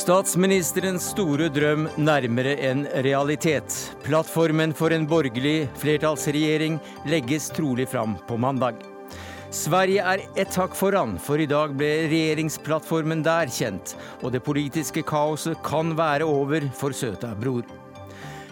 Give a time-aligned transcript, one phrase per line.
[0.00, 3.74] Statsministerens store drøm nærmere en realitet.
[4.00, 6.78] Plattformen for en borgerlig flertallsregjering
[7.10, 8.78] legges trolig fram på mandag.
[9.52, 13.92] Sverige er ett hakk foran, for i dag ble regjeringsplattformen der kjent,
[14.22, 17.66] og det politiske kaoset kan være over for søta bror.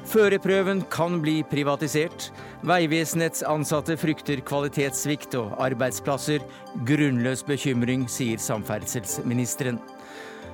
[0.08, 2.28] Førerprøven kan bli privatisert.
[2.66, 6.44] Vegvesenets ansatte frykter kvalitetssvikt og arbeidsplasser.
[6.88, 9.80] Grunnløs bekymring, sier samferdselsministeren.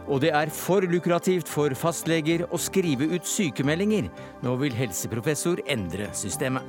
[0.04, 4.10] Og det er for lukrativt for fastleger å skrive ut sykemeldinger.
[4.44, 6.64] Nå vil helseprofessor endre systemet.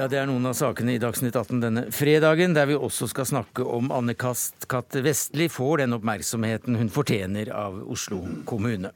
[0.00, 3.26] Ja, Det er noen av sakene i Dagsnytt 18 denne fredagen, der vi også skal
[3.28, 8.94] snakke om Anne Kast Katt Vestli får den oppmerksomheten hun fortjener av Oslo kommune.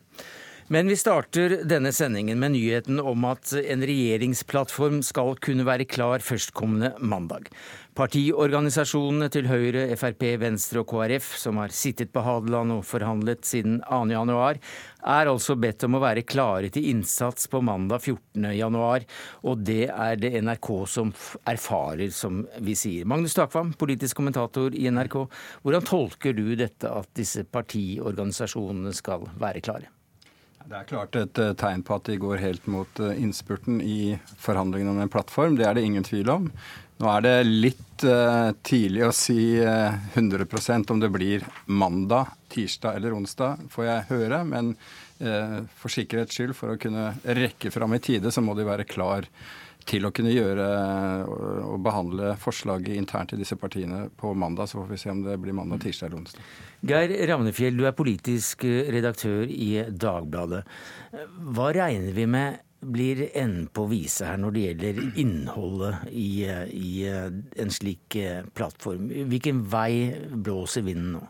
[0.72, 6.24] Men vi starter denne sendingen med nyheten om at en regjeringsplattform skal kunne være klar
[6.24, 7.50] førstkommende mandag.
[7.94, 13.76] Partiorganisasjonene til Høyre, Frp, Venstre og KrF, som har sittet på Hadeland og forhandlet siden
[13.84, 14.62] 2.1,
[15.14, 19.04] er altså bedt om å være klare til innsats på mandag 14.1.
[19.44, 21.12] Og det er det NRK som
[21.44, 23.04] erfarer, som vi sier.
[23.06, 25.20] Magnus Takvam, politisk kommentator i NRK.
[25.60, 29.93] Hvordan tolker du dette at disse partiorganisasjonene skal være klare?
[30.64, 34.14] Det er klart et eh, tegn på at de går helt mot eh, innspurten i
[34.40, 35.58] forhandlingene om en plattform.
[35.58, 36.46] Det er det ingen tvil om.
[37.02, 43.00] Nå er det litt uh, tidlig å si uh, 100% om det blir mandag, tirsdag
[43.00, 44.44] eller onsdag, får jeg høre.
[44.46, 44.76] Men
[45.78, 49.28] for sikkerhets skyld, for å kunne rekke fram i tide, så må de være klar
[49.88, 50.66] til å kunne gjøre
[51.68, 54.70] og behandle forslaget internt i disse partiene på mandag.
[54.70, 56.52] Så får vi se om det blir mandag, tirsdag eller onsdag.
[56.84, 60.64] Geir Ravnefjell, du er politisk redaktør i Dagbladet.
[61.54, 66.90] Hva regner vi med blir enden på vise her når det gjelder innholdet i, i
[67.08, 68.18] en slik
[68.56, 69.08] plattform?
[69.30, 71.24] Hvilken vei blåser vinden nå?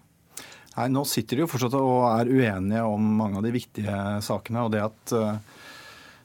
[0.75, 4.65] Nei, Nå sitter de jo fortsatt og er uenige om mange av de viktige sakene.
[4.67, 5.15] og det at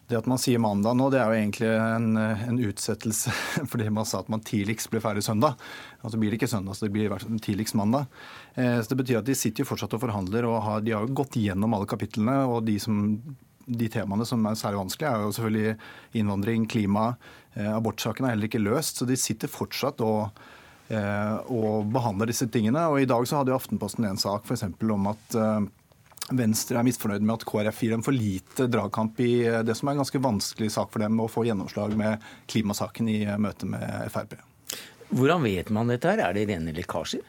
[0.09, 3.33] det at man sier mandag nå, det er jo egentlig en, en utsettelse
[3.69, 5.59] fordi man sa at man tidligst blir ferdig søndag.
[6.01, 7.13] Og så blir det ikke søndag, så det blir
[7.45, 8.09] tidligst mandag.
[8.55, 11.05] Eh, så Det betyr at de sitter jo fortsatt og forhandler, og har, de har
[11.05, 12.39] jo gått gjennom alle kapitlene.
[12.49, 13.19] og de, som,
[13.69, 15.75] de temaene som er særlig vanskelige, er jo selvfølgelig
[16.23, 17.09] innvandring, klima.
[17.53, 20.41] Eh, abortsaken er heller ikke løst, så de sitter fortsatt og,
[20.89, 22.87] eh, og behandler disse tingene.
[22.89, 25.67] Og I dag så hadde jo Aftenposten en sak for om at eh,
[26.35, 29.89] Venstre er misfornøyd med at KrF gir dem for lite dragkamp i eh, det som
[29.89, 33.69] er en ganske vanskelig sak for dem å få gjennomslag med klimasaken i eh, møte
[33.69, 34.37] med Frp.
[35.09, 36.11] Hvordan vet man dette?
[36.11, 36.21] her?
[36.27, 37.25] Er det rene lekkasjer?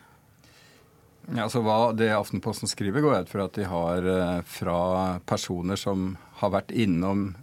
[1.31, 4.81] Ja, altså hva Det Aftenposten skriver, går ut fra at de har eh, fra
[5.29, 7.35] personer som har vært innom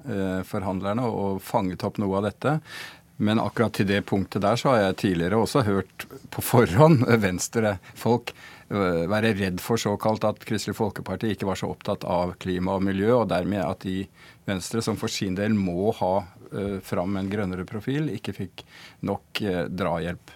[0.49, 2.55] forhandlerne og fanget opp noe av dette.
[3.21, 8.33] Men akkurat til det punktet der så har jeg tidligere også hørt på forhånd Venstre-folk
[8.69, 13.13] være redd for såkalt at Kristelig Folkeparti ikke var så opptatt av klima og miljø,
[13.21, 14.01] og dermed at de
[14.47, 18.65] Venstre, som for sin del må ha uh, fram en grønnere profil, ikke fikk
[19.07, 20.35] nok uh, drahjelp.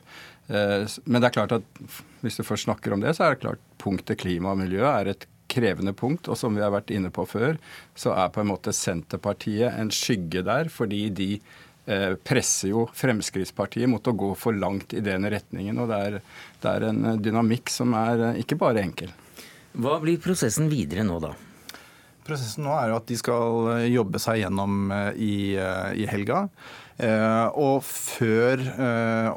[0.51, 1.83] Men det er klart at
[2.19, 5.13] hvis du først snakker om det, så er det klart punktet klima og miljø er
[5.13, 6.27] et krevende punkt.
[6.27, 7.55] Og som vi har vært inne på før,
[7.95, 11.29] så er på en måte Senterpartiet en skygge der, fordi de
[12.23, 15.79] presser jo Fremskrittspartiet mot å gå for langt i den retningen.
[15.81, 16.19] Og det er,
[16.63, 19.13] det er en dynamikk som er eh, ikke bare enkel.
[19.71, 21.33] Hva blir prosessen videre nå, da?
[22.27, 26.45] Prosessen nå er jo at de skal eh, jobbe seg gjennom i, i helga.
[27.57, 28.61] Og før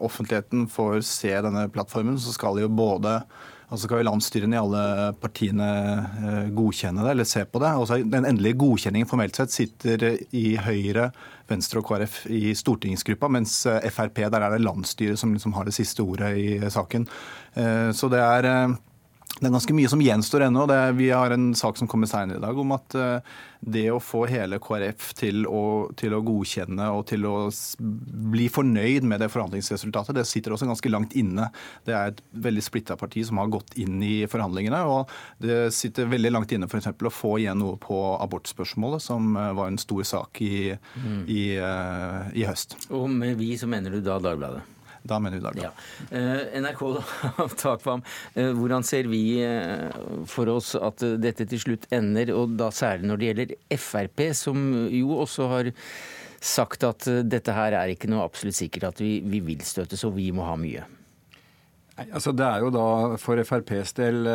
[0.04, 3.22] offentligheten får se denne plattformen, så skal jo både
[3.64, 4.82] Altså skal jo landsstyrene i alle
[5.18, 5.68] partiene
[6.54, 7.70] godkjenne det, eller se på det.
[7.80, 10.04] Også den endelige godkjenningen formelt sett sitter
[10.36, 11.08] i Høyre,
[11.50, 15.68] Venstre og KrF i stortingsgruppa, mens eh, Frp der er det landsstyret som liksom har
[15.68, 17.06] det siste ordet i saken.
[17.54, 18.76] Eh, så det er eh,
[19.40, 20.62] det er ganske mye som gjenstår ennå.
[20.94, 23.32] Vi har en sak som kommer senere i dag om at eh,
[23.66, 27.34] det å få hele KrF til å, til å, godkjenne og til å
[28.30, 31.48] bli fornøyd med det forhandlingsresultatet, det sitter også ganske langt inne.
[31.82, 34.84] Det er et veldig splitta parti som har gått inn i forhandlingene.
[34.86, 35.10] Og
[35.42, 36.92] det sitter veldig langt inne f.eks.
[36.94, 41.24] å få igjen noe på abortspørsmålet, som eh, var en stor sak i, mm.
[41.26, 42.78] i, uh, i høst.
[42.94, 44.62] Og med vi så mener du da Dagbladet?
[45.04, 45.72] Da mener vi Dagbladet.
[46.10, 46.18] Ja.
[46.18, 48.02] Eh, NRK, da, Takvam.
[48.34, 49.92] Eh, hvordan ser vi eh,
[50.30, 53.54] for oss at dette til slutt ender, og da særlig når det gjelder
[53.84, 55.72] Frp, som jo også har
[56.44, 60.16] sagt at dette her er ikke noe absolutt sikkert at vi, vi vil støtes, og
[60.16, 60.88] vi må ha mye?
[62.08, 62.88] Altså Det er jo da
[63.22, 64.26] for FrPs del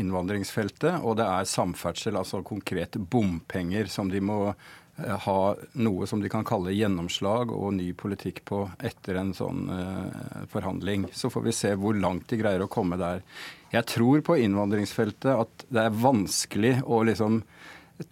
[0.00, 4.40] innvandringsfeltet, og det er samferdsel, altså konkrete bompenger, som de må
[4.96, 10.44] ha noe som de kan kalle gjennomslag og ny politikk på etter en sånn uh,
[10.52, 11.06] forhandling.
[11.16, 13.22] Så får vi se hvor langt de greier å komme der.
[13.72, 17.40] Jeg tror på innvandringsfeltet at det er vanskelig å liksom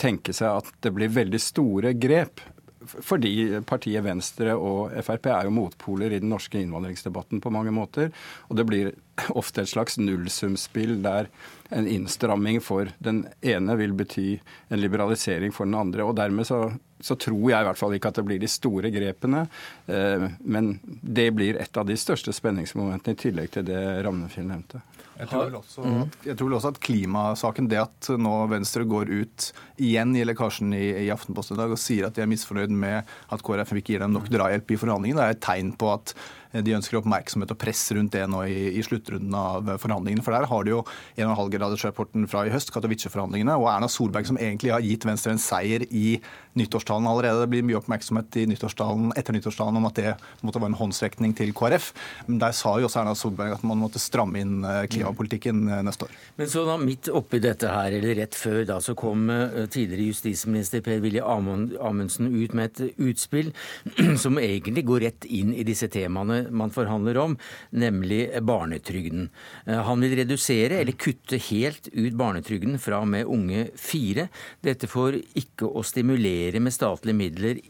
[0.00, 2.40] tenke seg at det blir veldig store grep.
[2.80, 8.08] Fordi partiet Venstre og Frp er jo motpoler i den norske innvandringsdebatten på mange måter.
[8.48, 8.92] Og det blir
[9.40, 11.28] ofte et slags nullsumspill der
[11.70, 14.28] en innstramming for den ene vil bety
[14.70, 16.06] en liberalisering for den andre.
[16.08, 18.92] Og dermed så, så tror jeg i hvert fall ikke at det blir de store
[18.92, 19.44] grepene.
[19.90, 24.82] Eh, men det blir et av de største spenningsmomentene, i tillegg til det Ramnefjell nevnte.
[25.20, 25.82] Jeg tror, også,
[26.24, 30.72] jeg tror vel også at klimasaken, det at nå Venstre går ut igjen i lekkasjen
[30.72, 33.92] i, i Aftenposten i dag og sier at de er misfornøyd med at KrF ikke
[33.92, 36.14] gir dem nok drahjelp i forhandlingene, er et tegn på at
[36.52, 40.24] de ønsker oppmerksomhet og press rundt det nå i, i sluttrunden av forhandlingene.
[40.26, 40.82] For der har de jo
[41.16, 45.86] 1,5-gradersrapporten fra i høst, Katowice-forhandlingene, og Erna Solberg som egentlig har gitt Venstre en seier
[45.90, 46.18] i
[46.58, 47.44] nyttårstalen allerede.
[47.44, 51.54] Det blir mye oppmerksomhet nyttårstalen, etter nyttårstalen om at det måtte være en håndsrekning til
[51.56, 51.92] KrF.
[52.26, 55.82] Men der sa jo også Erna Solberg at man måtte stramme inn eh, klimapolitikken eh,
[55.86, 56.16] neste år.
[56.40, 60.10] Men så da midt oppi dette her, eller rett før, da, så kom eh, tidligere
[60.10, 63.52] justisminister Per-Willy Amundsen ut med et utspill
[64.22, 67.36] som egentlig går rett inn i disse temaene man forhandler om,
[67.70, 69.28] nemlig barnetrygden.
[69.66, 74.28] Eh, han vil redusere eller kutte helt ut barnetrygden fra og med unge fire.
[74.64, 77.60] Dette for ikke å stimulere med statlige midler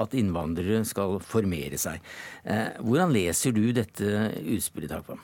[0.00, 2.00] at innvandrere skal formere seg.
[2.44, 5.22] Eh, hvordan leser du dette utspillet, Takvam?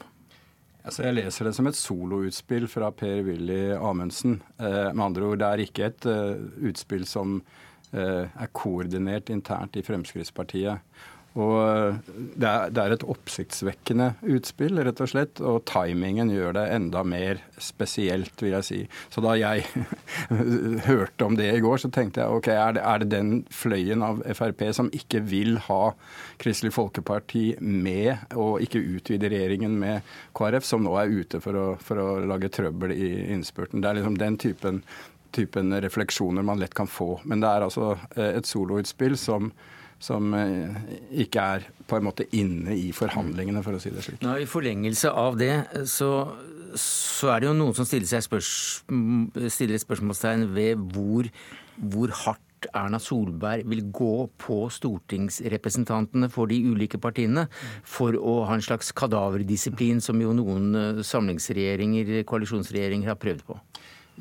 [0.87, 4.41] Altså jeg leser det som et soloutspill fra Per-Willy Amundsen.
[4.61, 6.11] Eh, med andre ord, det er ikke et
[6.71, 7.41] utspill som
[7.97, 10.83] er koordinert internt i Fremskrittspartiet.
[11.37, 11.97] Og eh,
[12.41, 15.43] det er, det er, et oppsiktsvekkende utspill, rett og slett.
[15.45, 18.79] Og timingen gjør det enda mer spesielt, vil jeg si.
[19.13, 19.67] Så da jeg
[20.89, 24.05] hørte om det i går, så tenkte jeg ok, er det, er det, den fløyen
[24.07, 25.83] av Frp som ikke vil ha
[26.41, 31.67] Kristelig Folkeparti med, og ikke utvide regjeringen med KrF, som nå er ute for å,
[31.83, 33.85] for å lage trøbbel i innspurten?
[33.85, 34.83] Det er liksom den typen,
[35.37, 37.19] typen refleksjoner man lett kan få.
[37.29, 39.53] Men det er altså eh, et soloutspill som
[40.07, 40.81] som eh,
[41.25, 44.23] ikke er på en måte inne i forhandlingene, for å si det slik.
[44.25, 45.53] Nå, I forlengelse av det
[45.91, 46.11] så,
[46.79, 51.31] så er det jo noen som stiller, seg spørsmål, stiller spørsmålstegn ved hvor,
[51.77, 52.43] hvor hardt
[52.75, 57.47] Erna Solberg vil gå på stortingsrepresentantene for de ulike partiene
[57.85, 63.61] for å ha en slags kadaverdisiplin, som jo noen eh, samlingsregjeringer, koalisjonsregjeringer, har prøvd på.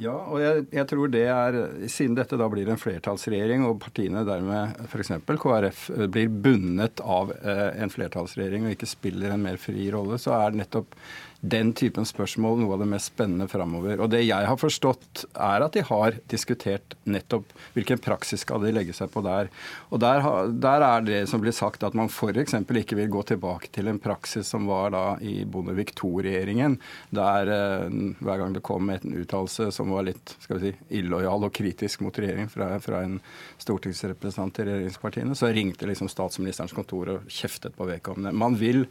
[0.02, 1.58] Ja, og jeg, jeg, tror det er
[1.92, 5.14] Siden dette da blir en flertallsregjering, og partiene dermed f.eks.
[5.24, 10.36] KrF blir bundet av eh, en flertallsregjering og ikke spiller en mer fri rolle, så
[10.42, 10.98] er nettopp
[11.46, 14.00] den typen spørsmål noe av det mest spennende framover.
[14.02, 18.72] Og det jeg har forstått, er at de har diskutert nettopp hvilken praksis skal de
[18.74, 19.52] legge seg på der.
[19.94, 20.26] Og der,
[20.64, 22.56] der er det som blir sagt at man f.eks.
[22.66, 26.80] ikke vil gå tilbake til en praksis som var da i Bondevik II-regjeringen,
[27.16, 31.46] der eh, hver gang det kom en uttalelse som var litt skal vi si, illojal
[31.48, 33.20] og kritisk mot regjeringen fra, fra en
[33.62, 38.34] stortingsrepresentant i regjeringspartiene, så ringte liksom statsministerens kontor og kjeftet på vedkommende.
[38.36, 38.86] Man vil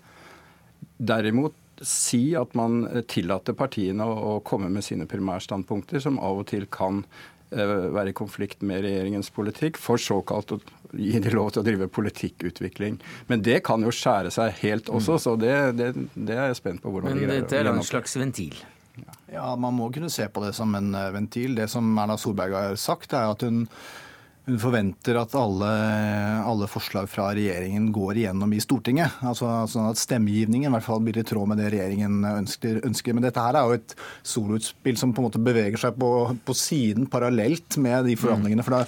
[0.99, 6.67] derimot si at man tillater partiene å, komme med sine primærstandpunkter, som av og til
[6.73, 7.03] kan
[7.50, 10.60] eh, være i konflikt med regjeringens politikk, for såkalt å
[10.94, 13.01] gi de lov til å drive politikkutvikling.
[13.31, 16.84] Men det kan jo skjære seg helt også, så det, det, det er jeg spent
[16.84, 17.43] på hvordan Men de greier.
[17.43, 18.63] Men dette er en slags ventil?
[19.32, 21.56] Ja, man må kunne se på det som en eh, ventil.
[21.58, 23.65] Det som Erna Solberg har sagt, er at hun
[24.44, 25.69] hun forventer at alle,
[26.44, 29.17] alle, forslag fra regjeringen går igjennom i Stortinget.
[29.24, 32.82] Altså sånn at Stemmegivningen i hvert fall blir i tråd med det regjeringen ønsker.
[32.84, 33.17] ønsker.
[33.17, 36.10] Men dette her er jo et soloutspill som på en måte beveger seg på,
[36.44, 38.67] på siden parallelt med de forhandlingene.
[38.67, 38.84] for da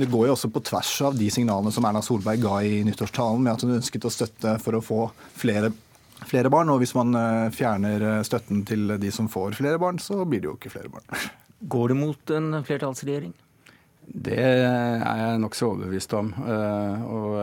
[0.00, 3.42] det går jo også på tvers av de signalene som Erna Solberg ga i nyttårstalen,
[3.42, 5.00] med at hun ønsket å støtte for å få
[5.36, 5.72] flere,
[6.28, 6.70] flere barn.
[6.72, 10.44] Og hvis man eh, fjerner eh, støtten til de som får flere barn, så blir
[10.44, 11.08] det jo ikke flere barn.
[11.60, 13.34] Går det mot en flertallsregjering?
[14.10, 16.32] Det er jeg nokså overbevist om.
[16.42, 17.36] Eh, og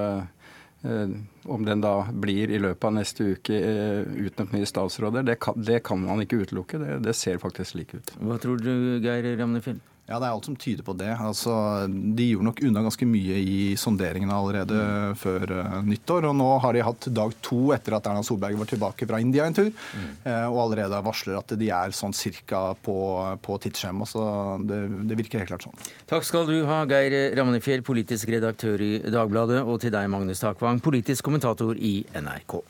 [0.87, 1.11] eh,
[1.47, 5.55] om den da blir i løpet av neste uke eh, utnevnt nye statsråder, det kan,
[5.57, 6.81] det kan man ikke utelukke.
[6.81, 8.11] Det, det, ser faktisk slik ut.
[8.19, 9.79] Hva tror du, Geir Ramnefjell?
[10.07, 11.09] Ja, det er alt som tyder på det.
[11.19, 11.51] Altså,
[11.87, 15.17] de gjorde nok unna ganske mye i sonderingene allerede mm.
[15.19, 16.29] før uh, nyttår.
[16.29, 19.43] Og nå har de hatt dag to etter at Erna Solberg var tilbake fra India
[19.43, 19.67] en tur.
[19.67, 20.07] Mm.
[20.23, 22.95] Uh, og allerede varsler at de er sånn cirka på,
[23.43, 24.07] på tidsskjema.
[24.07, 24.23] Så
[24.63, 24.79] det,
[25.11, 25.75] det, virker helt klart sånn.
[26.07, 30.79] Takk skal du ha, Geir Ramnefjell, politisk redaktør i Dagbladet, og til deg, Magnus Takvang,
[30.87, 32.61] politisk kommentator i NRK.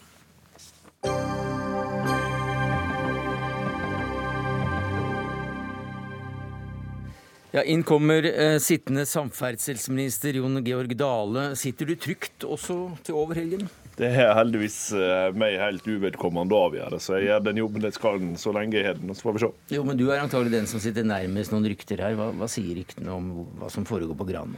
[7.56, 11.54] Ja, Inn kommer eh, sittende samferdselsminister Jon Georg Dale.
[11.56, 12.76] Sitter du trygt også
[13.08, 13.70] til over helgen?
[13.98, 17.96] Det er heldigvis eh, meg helt uvedkommende å avgjøre, så jeg gjør den jobben jeg
[17.96, 19.16] skal så lenge jeg har den.
[19.16, 19.52] Så får vi se.
[19.78, 22.18] Jo, men du er antagelig den som sitter nærmest noen rykter her.
[22.20, 24.54] Hva, hva sier ryktene om hva som foregår på Gran?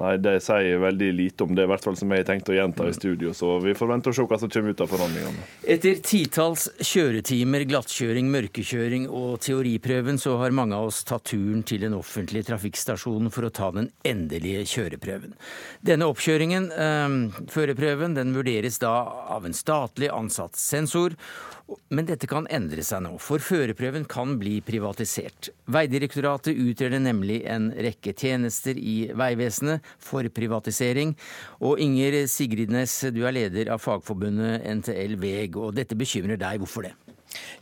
[0.00, 2.54] Nei, det sier veldig lite om det, i hvert fall som jeg har tenkt å
[2.56, 3.34] gjenta i studio.
[3.36, 5.44] Så vi får vente og se hva som kommer ut av forhandlingene.
[5.74, 11.84] Etter titalls kjøretimer, glattkjøring, mørkekjøring og teoriprøven, så har mange av oss tatt turen til
[11.88, 15.36] en offentlig trafikkstasjon for å ta den endelige kjøreprøven.
[15.84, 18.96] Denne oppkjøringen, øh, førerprøven, den vurderes da
[19.36, 21.18] av en statlig ansatt sensor.
[21.92, 25.50] Men dette kan endre seg nå, for førerprøven kan bli privatisert.
[25.72, 31.14] Veidirektoratet utreder nemlig en rekke tjenester i Vegvesenet for privatisering.
[31.60, 36.62] Og Inger Sigridnes, du er leder av fagforbundet NTL Veg, og dette bekymrer deg.
[36.62, 36.94] Hvorfor det?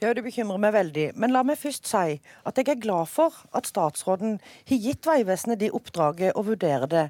[0.01, 1.11] Ja, Det bekymrer meg veldig.
[1.15, 4.41] Men la meg først si at jeg er glad for at statsråden
[4.71, 7.05] har gitt Vegvesenet de oppdraget å vurdere det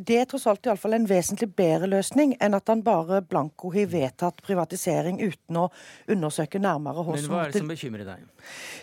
[0.00, 3.20] det er tross alt i alle fall en vesentlig bedre løsning enn at han bare
[3.28, 5.66] blanko har vedtatt privatisering uten å
[6.10, 8.24] undersøke nærmere hos Men hva er det som bekymrer deg?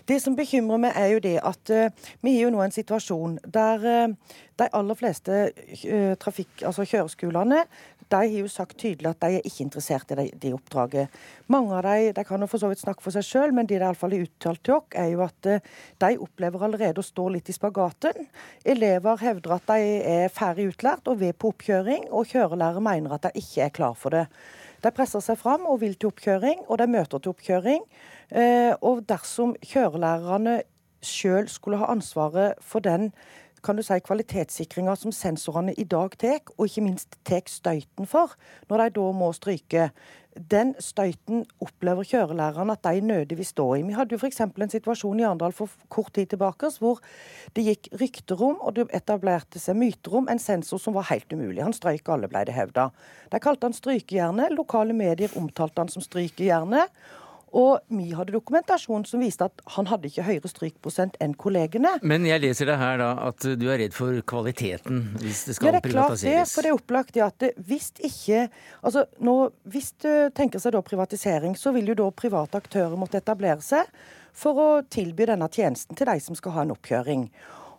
[0.08, 3.40] Det som bekymrer meg, er jo det at uh, vi har jo nå en situasjon
[3.50, 7.64] der uh, de aller fleste uh, trafikk, altså kjøreskolene
[8.10, 11.14] de har jo sagt tydelig at de er ikke interessert i det, de oppdraget.
[11.52, 13.78] Mange av dem de kan jo for så vidt snakke for seg sjøl, men de
[13.78, 15.68] de iallfall har uttalt til oss, er jo at eh,
[16.02, 18.26] de opplever allerede å stå litt i spagaten.
[18.66, 23.28] Elever hevder at de er ferdig utlært og ved på oppkjøring, og kjørelærer mener at
[23.28, 24.26] de ikke er klar for det.
[24.82, 27.86] De presser seg fram og vil til oppkjøring, og de møter til oppkjøring.
[28.30, 30.62] Eh, og dersom kjørelærerne
[31.06, 33.12] sjøl skulle ha ansvaret for den
[33.64, 38.36] kan du si, kvalitetssikringa som sensorene i dag tar, og ikke minst tar støyten for,
[38.70, 39.90] når de da må stryke.
[40.50, 43.82] Den støyten opplever kjørelærerne at de nødig vil stå i.
[43.84, 44.40] Vi hadde jo f.eks.
[44.46, 47.02] en situasjon i Arendal for kort tid tilbake hvor
[47.58, 51.34] det gikk rykter om, og det etablerte seg myter om, en sensor som var helt
[51.34, 51.64] umulig.
[51.66, 52.92] Han strøyk alle, ble det hevda.
[53.34, 54.54] De kalte han strykejernet.
[54.56, 56.94] Lokale medier omtalte han som strykejernet.
[57.58, 61.96] Og vi hadde dokumentasjon som viste at han hadde ikke høyere strykprosent enn kollegene.
[62.06, 65.74] Men jeg leser det her da at du er redd for kvaliteten hvis det skal
[65.74, 65.74] privatiseres?
[65.74, 66.24] ja, det er klart?
[66.26, 68.46] Det, for det er opplagt at hvis ikke
[68.86, 69.36] altså nå,
[69.70, 73.88] Hvis du tenker seg da privatisering, så vil jo da private aktører måtte etablere seg
[74.36, 77.26] for å tilby denne tjenesten til de som skal ha en oppkjøring.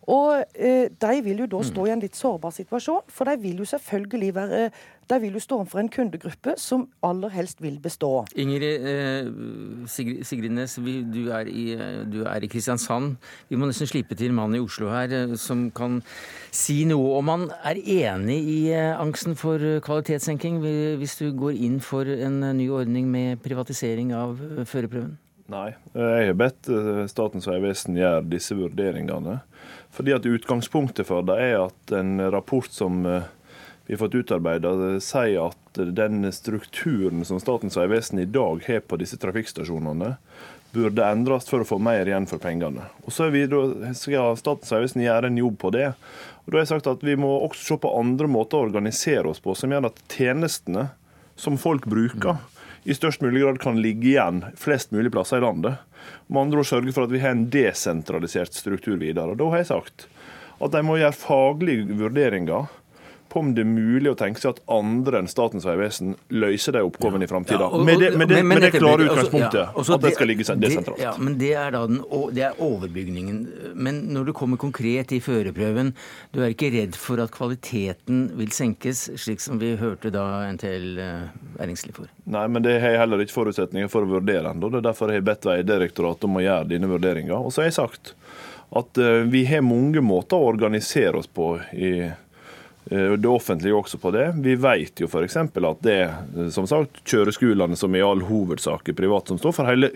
[0.09, 3.61] Og eh, De vil jo da stå i en litt sårbar situasjon, for de vil
[3.61, 4.71] jo selvfølgelig være
[5.11, 8.11] de vil jo stå overfor en kundegruppe som aller helst vil bestå.
[8.39, 9.31] Inger eh,
[9.91, 11.65] Sigridnes, du, er i,
[12.07, 13.17] du er i Kristiansand.
[13.49, 15.99] Vi må nesten slippe til mannen i Oslo her, eh, som kan
[16.55, 20.61] si noe om han er enig i eh, angsten for kvalitetssenking
[21.01, 25.19] hvis du går inn for en ny ordning med privatisering av førerprøven?
[25.51, 26.69] Nei, jeg har bedt
[27.11, 29.41] Statens vegvesen gjøre disse vurderingene.
[29.91, 33.27] Fordi at Utgangspunktet for det er at en rapport som eh,
[33.91, 34.71] vi har fått utarbeida,
[35.03, 40.13] sier at den strukturen som Statens vegvesen i dag har på disse trafikkstasjonene,
[40.71, 42.85] burde endres for å få mer igjen for pengene.
[43.03, 43.43] Og Så vi,
[43.99, 45.89] skal Statens vegvesen gjøre en jobb på det.
[46.45, 49.27] Og da har jeg sagt at Vi må også se på andre måter å organisere
[49.33, 50.93] oss på, som gjør at tjenestene
[51.35, 52.39] som folk bruker,
[52.85, 55.81] i størst mulig grad kan ligge igjen flest mulig plasser i landet.
[56.27, 59.33] Med andre ord sørge for at vi har en desentralisert struktur videre.
[59.33, 60.07] Og Da har jeg sagt
[60.61, 62.69] at de må gjøre faglige vurderinger
[63.31, 66.83] på om det er mulig å tenke seg at andre enn Statens vegvesen løser de
[66.87, 67.29] oppgavene ja.
[67.29, 67.69] i framtida.
[67.71, 71.03] Ja, med, med, med, det klare utgangspunktet ja, at det skal ligge desentralt.
[71.03, 72.01] ja, men Det er da den,
[72.35, 73.39] det er overbygningen.
[73.75, 75.93] Men når du kommer konkret i førerprøven,
[76.35, 80.89] du er ikke redd for at kvaliteten vil senkes, slik som vi hørte da NTL
[81.01, 82.11] er engstelig for?
[82.31, 84.73] Nei, men det har jeg heller ikke forutsetninger for å vurdere ennå.
[84.73, 87.39] Det er derfor jeg har bedt Vegdirektoratet om å gjøre dine vurderinger.
[87.39, 88.15] Og så har jeg sagt
[88.81, 92.17] at eh, vi har mange måter å organisere oss på i Eh,
[92.89, 94.25] det offentlige også på det.
[94.41, 95.37] Vi vet jo f.eks.
[95.37, 99.69] at det eh, som sagt, kjøreskolene som i all hovedsak er privat, som står for
[99.69, 99.93] hele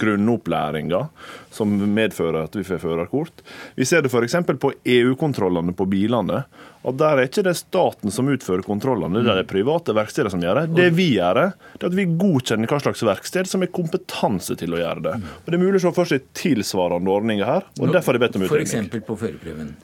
[0.00, 1.06] grunnopplæringa,
[1.50, 3.42] som medfører at vi får førerkort.
[3.74, 4.36] Vi ser det f.eks.
[4.60, 6.44] på EU-kontrollene på bilene
[6.80, 10.40] at der er ikke det staten som utfører kontrollene, det er det private verksteder som
[10.40, 10.64] gjør det.
[10.78, 11.40] Det vi gjør,
[11.74, 15.12] det er at vi godkjenner hva slags verksted som er kompetanse til å gjøre det.
[15.42, 18.24] Og Det er mulig å se for seg tilsvarende ordninger her, og derfor har jeg
[18.24, 18.88] bedt om utredning.
[18.88, 19.06] F.eks.
[19.10, 19.74] på førerprøven.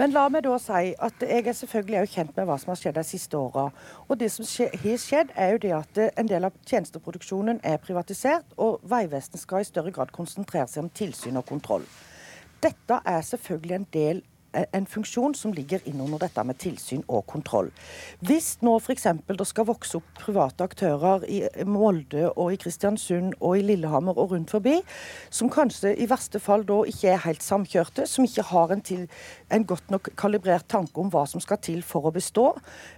[0.00, 2.82] Men la meg da si at jeg er selvfølgelig er kjent med hva som har
[2.82, 3.68] skjedd de siste åra.
[4.08, 8.50] Og det som har skjedd, er jo det at en del av tjenesteproduksjonen er privatisert,
[8.58, 11.86] og Vegvesenet skal i større grad konsentrere seg om tilsyn og kontroll.
[12.60, 14.18] Dette er selvfølgelig en del
[14.52, 17.70] en funksjon som ligger innunder dette med tilsyn og kontroll.
[18.26, 19.06] Hvis nå f.eks.
[19.28, 24.34] det skal vokse opp private aktører i Molde og i Kristiansund og i Lillehammer og
[24.34, 24.78] rundt forbi,
[25.30, 29.06] som kanskje i verste fall da ikke er helt samkjørte, som ikke har en, til,
[29.50, 32.50] en godt nok kalibrert tanke om hva som skal til for å bestå,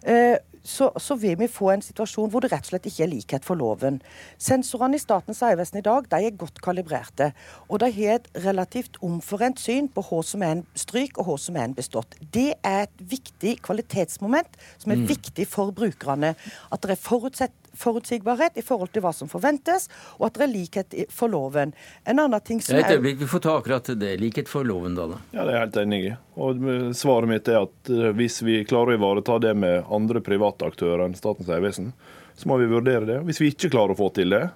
[0.08, 3.10] eh, så, så, vil vi få en situasjon hvor det rett og slett ikke er
[3.10, 4.00] likhet for loven.
[4.40, 7.32] Sensorene i Statens vegvesen i dag de er godt kalibrerte.
[7.68, 11.38] Og de har et relativt omforent syn på hva som er en stryk og hva
[11.40, 12.16] som er en bestått.
[12.34, 15.08] Det er et viktig kvalitetsmoment som er mm.
[15.10, 16.34] viktig for brukerne.
[16.72, 19.88] At det er forutsett forutsigbarhet i forhold til hva som forventes,
[20.18, 21.74] og at det er likhet for loven.
[22.04, 24.14] En annen ting som Et øyeblikk, vi får ta akkurat det.
[24.20, 25.20] Likhet for loven, Dale.
[25.32, 26.14] Ja, det er jeg helt enig i.
[26.42, 30.68] Og Svaret mitt er at eh, hvis vi klarer å ivareta det med andre private
[30.68, 31.92] aktører enn Statens vegvesen,
[32.36, 33.20] så må vi vurdere det.
[33.28, 34.46] Hvis vi ikke klarer å få til det,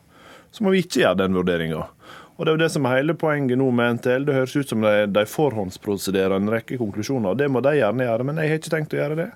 [0.54, 1.86] så må vi ikke gjøre den vurderinga.
[2.36, 4.26] Og Det er jo det som er hele poenget nå med NTL.
[4.28, 7.38] Det høres ut som de, de forhåndsprosederer en rekke konklusjoner.
[7.40, 9.26] Det må de gjerne gjøre, men jeg har ikke tenkt å gjøre det.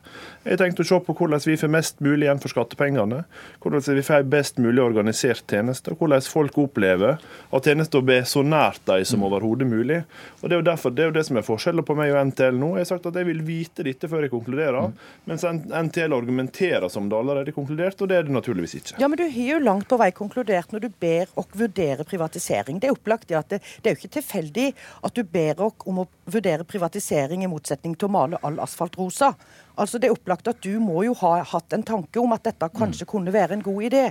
[0.45, 3.23] Jeg har tenkt å se på hvordan vi får mest mulig igjen for skattepengene.
[3.65, 7.17] Hvordan vi får en best mulig organisert tjeneste, og hvordan folk opplever
[7.57, 10.03] at tjenester blir så nært dem som overhodet mulig.
[10.43, 12.21] Og Det er jo derfor, det er jo det som er forskjellen på meg og
[12.35, 12.75] NTL nå.
[12.77, 14.93] Jeg har sagt at jeg vil vite dette før jeg konkluderer,
[15.31, 19.01] mens NTL argumenterer som det allerede er konkludert, og det er det naturligvis ikke.
[19.01, 22.81] Ja, Men du har jo langt på vei konkludert når du ber oss vurdere privatisering.
[22.81, 24.67] Det er opplagt at det, det er jo ikke tilfeldig
[25.07, 28.99] at du ber oss om å vurdere privatisering i motsetning til å male all asfalt
[29.01, 29.33] rosa.
[29.81, 32.69] Altså Det er opplagt at du må jo ha hatt en tanke om at dette
[32.77, 33.11] kanskje mm.
[33.11, 34.03] kunne være en god idé.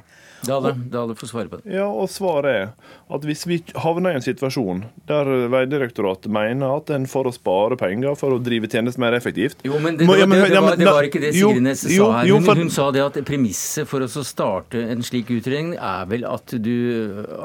[0.48, 1.74] Dale, Dale får svare på det.
[1.76, 6.90] Ja, og svaret er at hvis vi havner i en situasjon der Vegdirektoratet mener at
[6.94, 10.26] en for å spare penger, for å drive tjenesten mer effektivt Jo, men det, det,
[10.26, 12.30] det, det var, var, ikke det Sigrid Nesse sa her.
[12.30, 16.54] Hun, hun, sa det at premisset for å starte en slik utredning er vel at
[16.58, 16.76] du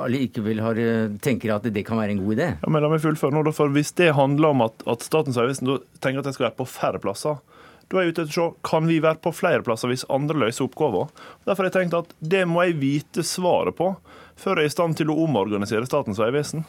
[0.05, 0.81] allikevel har,
[1.25, 2.51] tenker at det kan være en god idé?
[2.61, 5.69] Ja, men la meg fullføre nå, for Hvis det handler om at, at Statens vegvesen
[6.01, 7.41] tenker at det skal være på færre plasser,
[7.89, 10.39] da er jeg ute etter å se kan vi være på flere plasser hvis andre
[10.47, 11.11] løser oppgaver.
[11.47, 13.95] Derfor har jeg tenkt at det må jeg vite svaret på
[14.41, 16.65] før jeg er i stand til å omorganisere Statens vegvesen.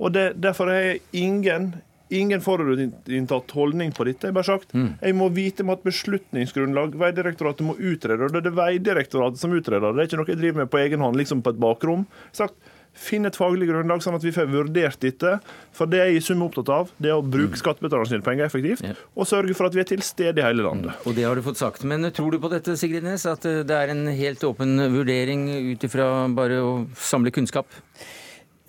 [0.00, 1.74] Og det, Derfor har jeg ingen
[2.12, 4.28] ingen forutinntatt holdning på dette.
[4.28, 4.88] Jeg bare sagt mm.
[5.00, 6.96] jeg må vite med et beslutningsgrunnlag.
[7.00, 9.94] Vegdirektoratet må utrede og Det er det Vegdirektoratet som utreder det.
[9.96, 12.04] Det er ikke noe jeg driver med på egen hånd, liksom på et bakrom.
[12.36, 12.58] Sagt
[12.92, 15.36] finne et faglig grunnlag, sånn at vi får vurdert dette.
[15.74, 17.60] For det er jeg i sum opptatt av, det er å bruke mm.
[17.62, 18.96] skattebetalernes penger effektivt, ja.
[19.16, 20.92] og sørge for at vi er til stede i hele landet.
[20.92, 21.06] Mm.
[21.08, 21.86] Og det har du fått sagt.
[21.88, 25.48] Men tror du på dette, Sigrid Nes, at eh, det er en helt åpen vurdering
[25.72, 27.80] ut ifra bare å samle kunnskap?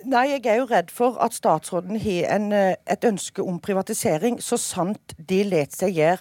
[0.04, 4.60] Nei, jeg er jo redd for at statsråden har eh, et ønske om privatisering, så
[4.60, 6.20] sant de lar seg gjøre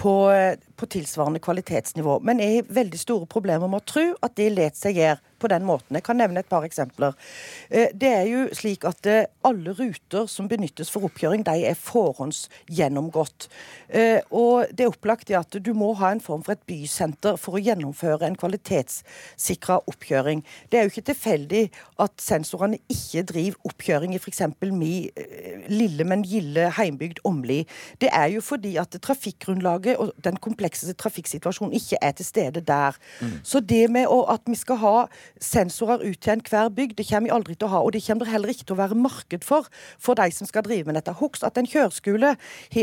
[0.00, 2.18] på, eh, på, tilsvarende kvalitetsnivå.
[2.24, 5.48] Men jeg har veldig store problemer med å tro at de lar seg gjøre på
[5.50, 5.94] den måten.
[5.94, 7.14] Jeg kan nevne et par eksempler.
[7.70, 11.78] Eh, det er jo slik at eh, alle ruter som benyttes for oppkjøring, de er
[11.78, 13.48] forhåndsgjennomgått.
[13.88, 17.58] Eh, og det er opplagt at du må ha en form for et bysenter for
[17.58, 20.42] å gjennomføre en kvalitetssikra oppkjøring.
[20.70, 21.64] Det er jo ikke tilfeldig
[22.02, 24.42] at sensorene ikke driver oppkjøring i f.eks.
[24.74, 24.92] mi
[25.70, 27.62] lille, men gilde heimbygd Åmli.
[28.02, 32.96] Det er jo fordi at trafikkgrunnlaget og den komplekse trafikksituasjonen ikke er til stede der.
[33.20, 33.38] Mm.
[33.44, 34.94] Så det med å, at vi skal ha
[35.40, 36.96] sensorer ut til enhver bygd.
[36.98, 37.82] Det kommer vi aldri til å ha.
[37.84, 40.64] Og det kommer det heller ikke til å være marked for for de som skal
[40.66, 41.14] drive med dette.
[41.18, 42.34] Husk at en kjøreskole,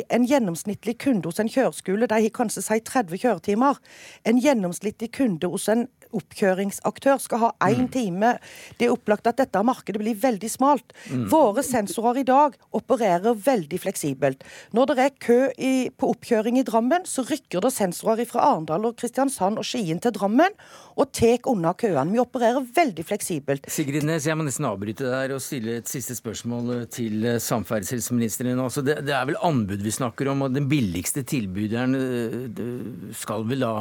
[0.09, 3.79] en gjennomsnittlig kunde hos en kjøreskole, de har kanskje si 30 kjøretimer.
[4.25, 7.91] En gjennomsnittlig kunde hos en oppkjøringsaktør skal ha én mm.
[7.93, 8.31] time.
[8.79, 10.95] Det er opplagt at dette markedet blir veldig smalt.
[11.09, 11.25] Mm.
[11.31, 14.45] Våre sensorer i dag opererer veldig fleksibelt.
[14.75, 18.87] Når det er kø i, på oppkjøring i Drammen, så rykker det sensorer fra Arendal
[18.89, 20.55] og Kristiansand og Skien til Drammen
[20.95, 22.13] og tar unna køene.
[22.13, 23.69] Vi opererer veldig fleksibelt.
[23.71, 27.39] Sigrid Nes, jeg må nesten avbryte der og stille et siste spørsmål eh, til eh,
[27.43, 28.59] samferdselsministeren.
[28.63, 33.47] Altså, det, det, er vel anbud vi snakker om, og den billigste tilbyderen eh, skal
[33.49, 33.75] vel da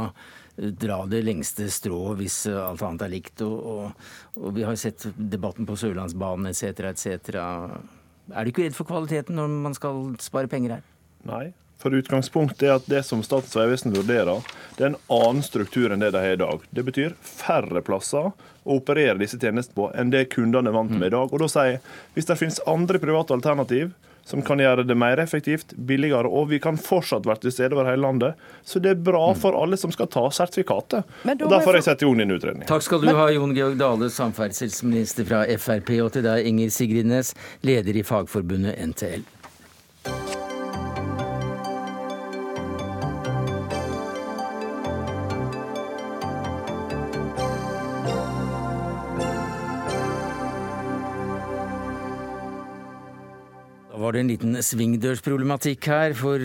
[0.54, 3.42] dra det lengste strået hvis alt annet er likt.
[3.46, 6.92] Og, og, og vi har sett debatten på Sørlandsbanen etc.
[6.92, 7.40] etc.
[8.32, 10.86] Er du ikke redd for kvaliteten når man skal spare penger her?
[11.26, 11.44] Nei,
[11.84, 14.40] for utgangspunktet er at det som Statens vegvesen vurderer,
[14.78, 16.64] det er en annen struktur enn det de har i dag.
[16.72, 21.10] Det betyr færre plasser å operere disse tjenestene på enn det kundene er vant med
[21.10, 21.28] i dag.
[21.28, 21.82] Og da sier jeg
[22.16, 23.92] hvis det finnes andre private alternativ
[24.24, 27.90] som kan gjøre det mer effektivt, billigere, og vi kan fortsatt være til stede over
[27.90, 28.40] hele landet.
[28.64, 29.42] Så det er bra mm.
[29.42, 31.04] for alle som skal ta sertifikatet.
[31.28, 32.64] Og Derfor har jeg satt i gang en utredning.
[32.70, 37.36] Takk skal du ha, Jon Georg Dale, samferdselsminister fra Frp, og til deg, Inger Sigridnes,
[37.68, 39.33] leder i Fagforbundet NTL.
[54.04, 56.42] Var det en liten svingdørsproblematikk her, for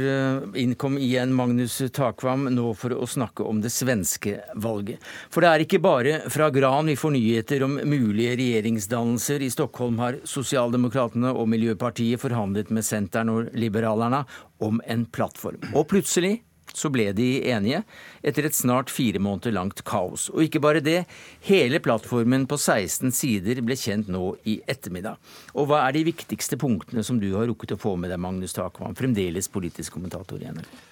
[0.57, 5.03] innkom igjen Magnus Takvam nå for å snakke om det svenske valget.
[5.33, 9.43] For det er ikke bare fra Gran vi får nyheter om mulige regjeringsdannelser.
[9.43, 14.23] I Stockholm har Sosialdemokratene og Miljøpartiet forhandlet med Senteren og Liberalerna
[14.63, 15.59] om en plattform.
[15.73, 16.39] Og plutselig
[16.73, 17.83] så ble de enige,
[18.23, 20.27] etter et snart fire måneder langt kaos.
[20.33, 21.03] Og ikke bare det,
[21.47, 25.19] hele plattformen på 16 sider ble kjent nå i ettermiddag.
[25.55, 28.55] Og hva er de viktigste punktene som du har rukket å få med deg, Magnus
[28.57, 30.88] Takvam, fremdeles politisk kommentator i NRK?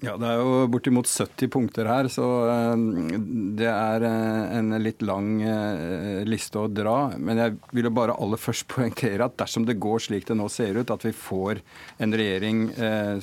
[0.00, 2.84] Ja, Det er jo bortimot 70 punkter her, så eh,
[3.58, 7.12] det er eh, en litt lang eh, liste å dra.
[7.20, 10.48] Men jeg vil jo bare aller først poengtere at dersom det går slik det nå
[10.52, 11.60] ser ut, at vi får
[12.00, 12.62] en regjering,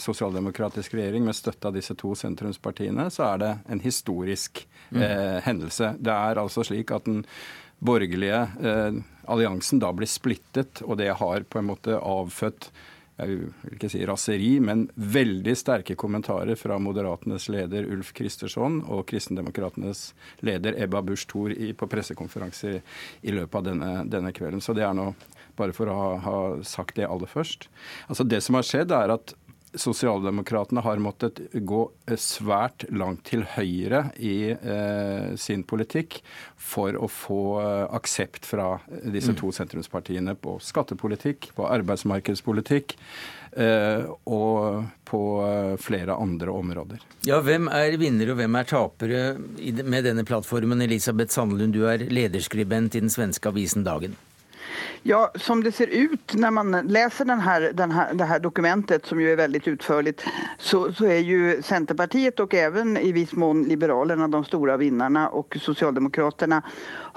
[0.02, 5.02] sosialdemokratisk regjering med støtte av disse to sentrumspartiene, så er det en historisk mm.
[5.02, 5.96] eh, hendelse.
[5.98, 7.24] Det er altså slik at den
[7.80, 12.70] borgerlige eh, alliansen da blir splittet, og det har på en måte avfødt
[13.18, 19.08] jeg vil ikke si raseri, men veldig sterke kommentarer fra Moderatenes leder Ulf Kristersson og
[19.10, 20.12] Kristendemokratenes
[20.46, 24.62] leder Ebba Busch Thor på pressekonferanser i løpet av denne, denne, kvelden.
[24.62, 25.10] Så det er nå
[25.58, 27.72] bare for å ha, ha sagt det aller først.
[28.06, 29.34] Altså Det som har skjedd, er at
[29.78, 31.84] Sosialdemokratene har måttet gå
[32.18, 36.20] svært langt til høyre i eh, sin politikk
[36.58, 39.40] for å få eh, aksept fra disse mm.
[39.40, 42.98] to sentrumspartiene på skattepolitikk, på arbeidsmarkedspolitikk
[43.54, 47.04] eh, og på eh, flere andre områder.
[47.28, 50.84] Ja, Hvem er vinnere og hvem er tapere med denne plattformen?
[50.84, 54.18] Elisabeth Sandlund, du er lederskribent i den svenske avisen Dagen.
[55.04, 57.72] Ja, som det ser ut när man läser den här,
[58.14, 60.24] det här dokumentet som ju är väldigt utförligt
[60.58, 65.58] så, så är ju Centerpartiet och även i viss mån Liberalerna de stora vinnarna och
[65.62, 66.62] Socialdemokraterna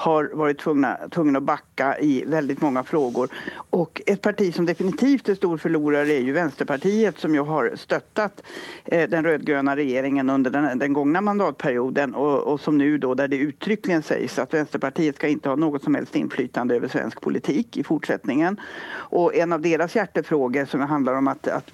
[0.01, 0.99] har varit tvungna,
[1.37, 3.29] att backa i väldigt många frågor.
[3.71, 8.43] Och ett parti som definitivt är stor förlorare är ju Vänsterpartiet som ju har stöttat
[8.85, 13.29] eh, den rödgröna regeringen under den, den gångna mandatperioden och, och som nu då där
[13.29, 17.77] det uttryckligen sägs att Vänsterpartiet ska inte ha något som helst inflytande över svensk politik
[17.77, 18.61] i fortsättningen.
[18.93, 21.71] Och en av deras hjärtefrågor som handlar om att, att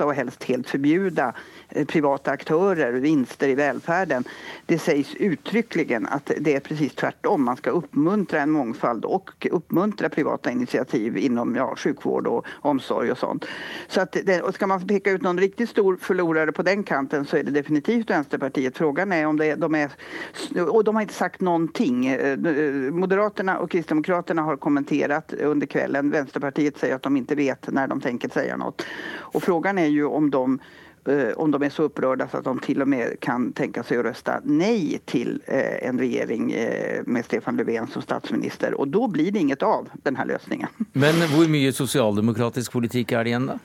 [0.00, 1.34] och helst helt förbjuda
[1.68, 4.24] eh, privata aktörer, vinster i välfärden.
[4.66, 7.44] Det sägs uttryckligen att det är precis tvärtom.
[7.44, 13.18] Man ska uppmuntra en mångfald och uppmuntra privata initiativ inom ja, sjukvård och omsorg och
[13.18, 13.44] sånt.
[13.88, 17.24] Så att det, och ska man peka ut någon riktigt stor förlorare på den kanten
[17.24, 18.76] så är det definitivt Vänsterpartiet.
[18.76, 19.90] Frågan är om det, de är...
[20.70, 22.16] Och de har inte sagt någonting.
[22.92, 26.10] Moderaterna och Kristdemokraterna har kommenterat under kvällen.
[26.10, 28.86] Vänsterpartiet säger att de inte vet när de tänker säga något.
[29.16, 30.58] Och frågan är ju om de
[31.36, 34.04] om de är så upprörda så att de till och med kan tänka sig att
[34.04, 38.74] rösta nej till eh, en regering eh, med Stefan Löfven som statsminister.
[38.74, 40.68] Och då blir det inget av den här lösningen.
[40.92, 43.58] Men hur mycket socialdemokratisk politik är det igen då?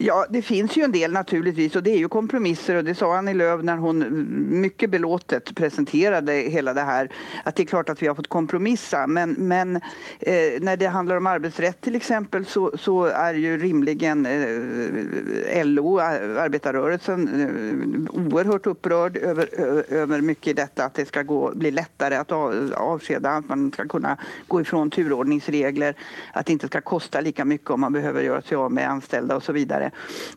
[0.00, 3.16] Ja, det finns ju en del naturligtvis och det är ju kompromisser och det sa
[3.16, 4.26] Annie Lööf när hon
[4.60, 7.10] mycket belåtet presenterade hela det här.
[7.44, 11.16] Att det är klart att vi har fått kompromissa men, men eh, när det handlar
[11.16, 19.16] om arbetsrätt till exempel så, så är ju rimligen eh, LO, arbetarrörelsen, eh, oerhört upprörd
[19.16, 19.48] över,
[19.88, 23.72] över mycket i detta att det ska gå, bli lättare att av, avskeda, att man
[23.72, 24.16] ska kunna
[24.48, 25.94] gå ifrån turordningsregler,
[26.32, 29.36] att det inte ska kosta lika mycket om man behöver göra sig av med anställda
[29.36, 29.87] och så vidare.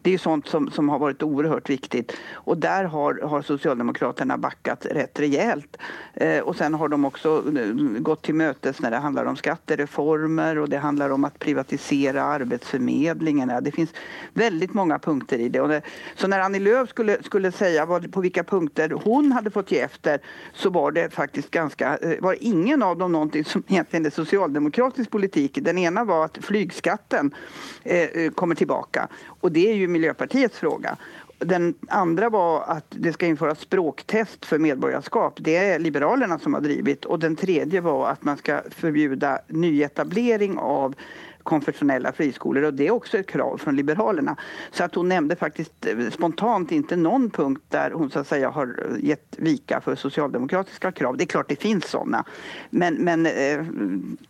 [0.02, 2.14] Det är ju sånt som, som har varit oerhört viktigt.
[2.34, 5.78] Och där har, har Socialdemokraterna backat rätt rejält.
[6.14, 10.58] Eh, och sen har de också eh, gått till mötes när det handlar om skattereformer
[10.58, 13.52] och det handlar om att privatisera Arbetsförmedlingen.
[13.62, 13.94] Det finns
[14.34, 15.68] väldigt många punkter i det.
[15.68, 15.82] det
[16.16, 19.80] så när Annie Lööf skulle, skulle säga vad, på vilka punkter hon hade fått ge
[19.80, 20.20] efter
[20.54, 25.10] så var det faktiskt ganska, eh, var ingen av dem någonting som egentligen är socialdemokratisk
[25.10, 25.58] politik.
[25.62, 27.36] Den ena var att flygskatten
[27.84, 29.08] eh, kommer tillbaka
[29.42, 30.98] och det är ju Miljöpartiets fråga.
[31.40, 35.34] Den andra var att det ska införas språktest för medborgarskap.
[35.38, 37.06] Det är Liberalerna som har drivit.
[37.06, 40.96] Och den tredje var att man ska förbjuda nyetablering av
[41.44, 44.36] konfessionella friskolor och det är också ett krav från Liberalerna.
[44.72, 48.50] Så att hon nämnde faktiskt eh, spontant inte någon punkt där hon så att säga
[48.50, 51.18] har gett vika för socialdemokratiska krav.
[51.18, 52.26] Det är klart det finns sådana.
[52.70, 53.66] Men, men eh,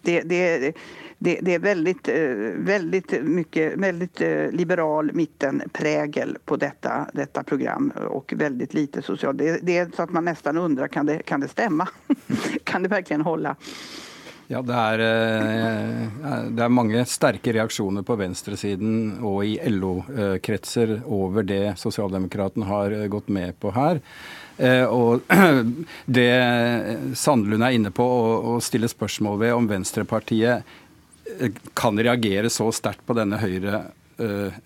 [0.01, 0.75] det, det
[1.23, 2.15] det, det, är väldigt, eh,
[2.57, 9.37] väldigt mycket väldigt eh, liberal mittenprägel på detta, detta program och väldigt lite social.
[9.37, 11.87] Det, det är så att man nästan undrar, kan det, kan det stämma?
[12.63, 13.55] kan det verkligen hålla?
[14.51, 21.47] Ja, det er, eh, det er, mange sterke reaksjoner på venstresiden og i LO-kretser over
[21.47, 24.01] det Sosialdemokratene har gått med på her.
[24.91, 25.23] Og
[26.19, 26.33] det
[27.17, 30.67] Sandlund er inne på å stille spørsmål ved om Venstrepartiet
[31.73, 33.85] kan reagere så sterkt på denne høyre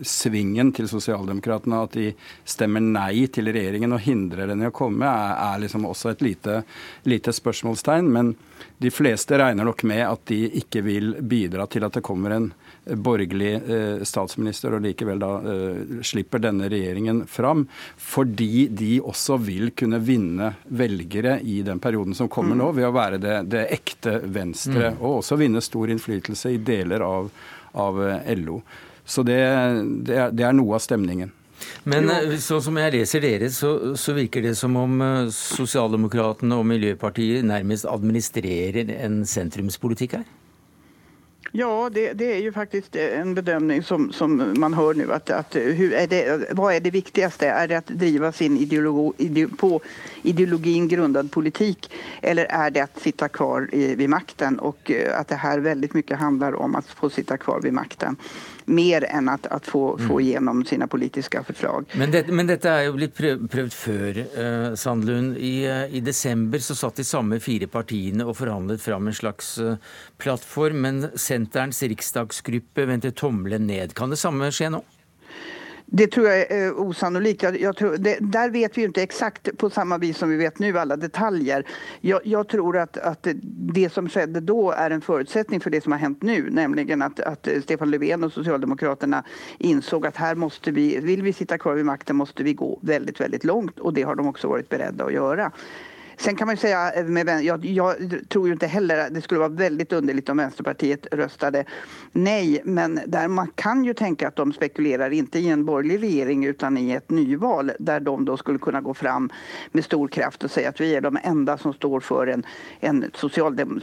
[0.05, 2.09] svingen til sosialdemokratene, at de
[2.47, 6.25] stemmer nei til regjeringen og hindrer den i å komme, er, er liksom også et
[6.25, 6.61] lite,
[7.07, 8.11] lite spørsmålstegn.
[8.11, 8.33] Men
[8.77, 12.49] de fleste regner nok med at de ikke vil bidra til at det kommer en
[12.85, 17.65] borgerlig eh, statsminister, og likevel da eh, slipper denne regjeringen fram.
[17.97, 22.95] Fordi de også vil kunne vinne velgere i den perioden som kommer nå, ved å
[22.95, 24.91] være det, det ekte Venstre.
[24.93, 24.99] Mm.
[25.01, 27.31] Og også vinne stor innflytelse i deler av,
[27.79, 28.59] av eh, LO.
[29.05, 29.39] Så det,
[30.07, 31.31] det, er, det er noe av stemningen.
[31.87, 32.09] Men
[32.41, 35.01] sånn som jeg leser dere, så, så, virker det som om
[35.33, 40.25] Sosialdemokratene og Miljøpartiet nærmest administrerer en sentrumspolitikk her?
[41.57, 45.13] Ja, det, det, er jo faktisk en bedömning som, som man hör nu.
[45.13, 47.47] Att, att hur är det, vad är det viktigaste?
[47.47, 49.81] Är det att driva sin ideologi, ide, på
[50.21, 51.91] ideologin grundad politik
[52.21, 54.59] eller är det att sitta kvar i, vid makten?
[54.59, 58.15] Och at att det här väldigt mycket handlar om att få sitta kvar vid makten
[58.65, 60.07] mer enn at, at få, mm.
[60.07, 61.89] få gjennom sine politiske forslag.
[61.93, 65.35] Men, det, men, dette er jo blitt prøvd, før, uh, Sandlund.
[65.37, 69.55] I, uh, I, desember så satt de samme fire partiene og forhandlet fram en slags
[69.61, 69.75] uh,
[70.21, 73.95] plattform, men Senterens riksdagsgruppe vendte tommelen ned.
[73.97, 74.83] Kan det samme skje nå?
[75.85, 77.43] Det tror jeg er osannolikt.
[77.43, 80.59] Jag, jag tror, det, där vet vi ikke exakt på samme vis som vi vet
[80.59, 81.65] nå, alle detaljer.
[82.01, 83.27] Jeg, jag tror at, att,
[83.73, 86.39] det som skjedde da er en förutsättning for det som har hänt nå.
[86.49, 89.23] Nämligen at, att Stefan Löfven og Socialdemokraterna
[89.57, 93.19] insåg at her måste vi, vill vi sitte kvar ved makten måste vi gå veldig,
[93.19, 93.79] veldig langt.
[93.79, 95.51] Og det har de også vært beredda å gjøre.
[96.17, 97.95] Sen kan man säga, eh, med, jag, jag,
[98.29, 101.65] tror ju inte heller, det skulle vara väldigt underligt om Vänsterpartiet röstade
[102.11, 106.45] nej, men där man kan ju tänka att de spekulerar, inte i en borgerlig regering
[106.45, 109.29] utan i ett nyval där de då skulle kunna gå fram
[109.71, 112.45] med stor kraft och säga att vi är de enda som står för en,
[112.79, 113.11] en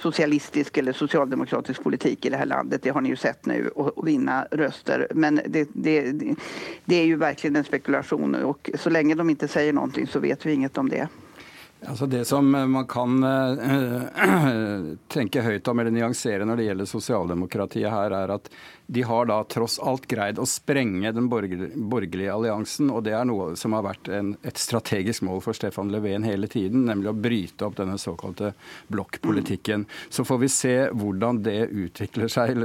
[0.01, 2.83] socialistisk eller socialdemokratisk politik i det här landet.
[2.83, 5.07] Det har ni ju sett nu och, och vinna röster.
[5.15, 6.13] Men det, det,
[6.85, 10.47] det är ju verkligen en spekulation och så lenge de ikke sier noe så vet
[10.47, 11.09] vi inget om det.
[11.87, 16.89] Altså Det som eh, man kan uh, tenke høyt om eller nyansere når det gjelder
[16.91, 18.51] sosialdemokratiet her, er at
[18.93, 22.91] de har da tross alt greid å sprenge den borgerlige, alliansen.
[22.93, 26.51] Og det er noe som har vært en, et strategisk mål for Stefan Löfven hele
[26.51, 28.53] tiden, nemlig å bryte opp denne såkalte
[28.93, 29.87] blokkpolitikken.
[30.13, 32.59] Så får vi se hvordan det utvikler seg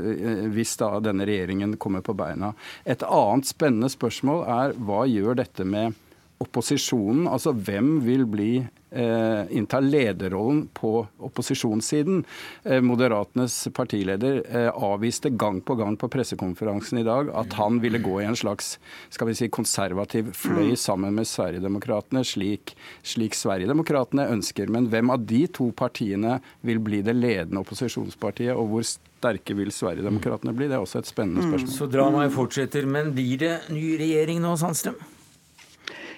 [0.52, 2.52] hvis da denne regjeringen kommer på beina.
[2.84, 5.96] Et annet spennende spørsmål er hva gjør dette med
[6.44, 7.28] opposisjonen?
[7.32, 8.52] Altså hvem vil bli
[8.90, 12.24] Eh, inntar lederrollen på opposisjonssiden.
[12.64, 18.00] Eh, Moderatenes partileder eh, avviste gang på gang på pressekonferansen i dag at han ville
[18.00, 18.78] gå i en slags
[19.10, 20.80] skal vi si, konservativ fløy mm.
[20.80, 24.72] sammen med Sverigedemokraterna, slik, slik Sverigedemokraterna ønsker.
[24.72, 29.76] Men hvem av de to partiene vil bli det ledende opposisjonspartiet, og hvor sterke vil
[29.76, 30.72] Sverigedemokraterna bli?
[30.72, 31.52] Det er også et spennende mm.
[31.52, 31.76] spørsmål.
[31.76, 32.88] Så dramaet fortsetter.
[32.88, 34.96] Men blir det ny regjering nå, Sandstrøm?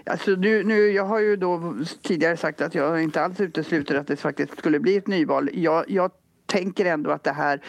[0.10, 4.08] Alltså nu, nu, jag har ju då tidigare sagt att jag inte alls utesluter att
[4.08, 5.50] det faktiskt skulle bli ett nyval.
[5.54, 6.12] Jag, jag
[6.46, 7.62] tänker ändå att det här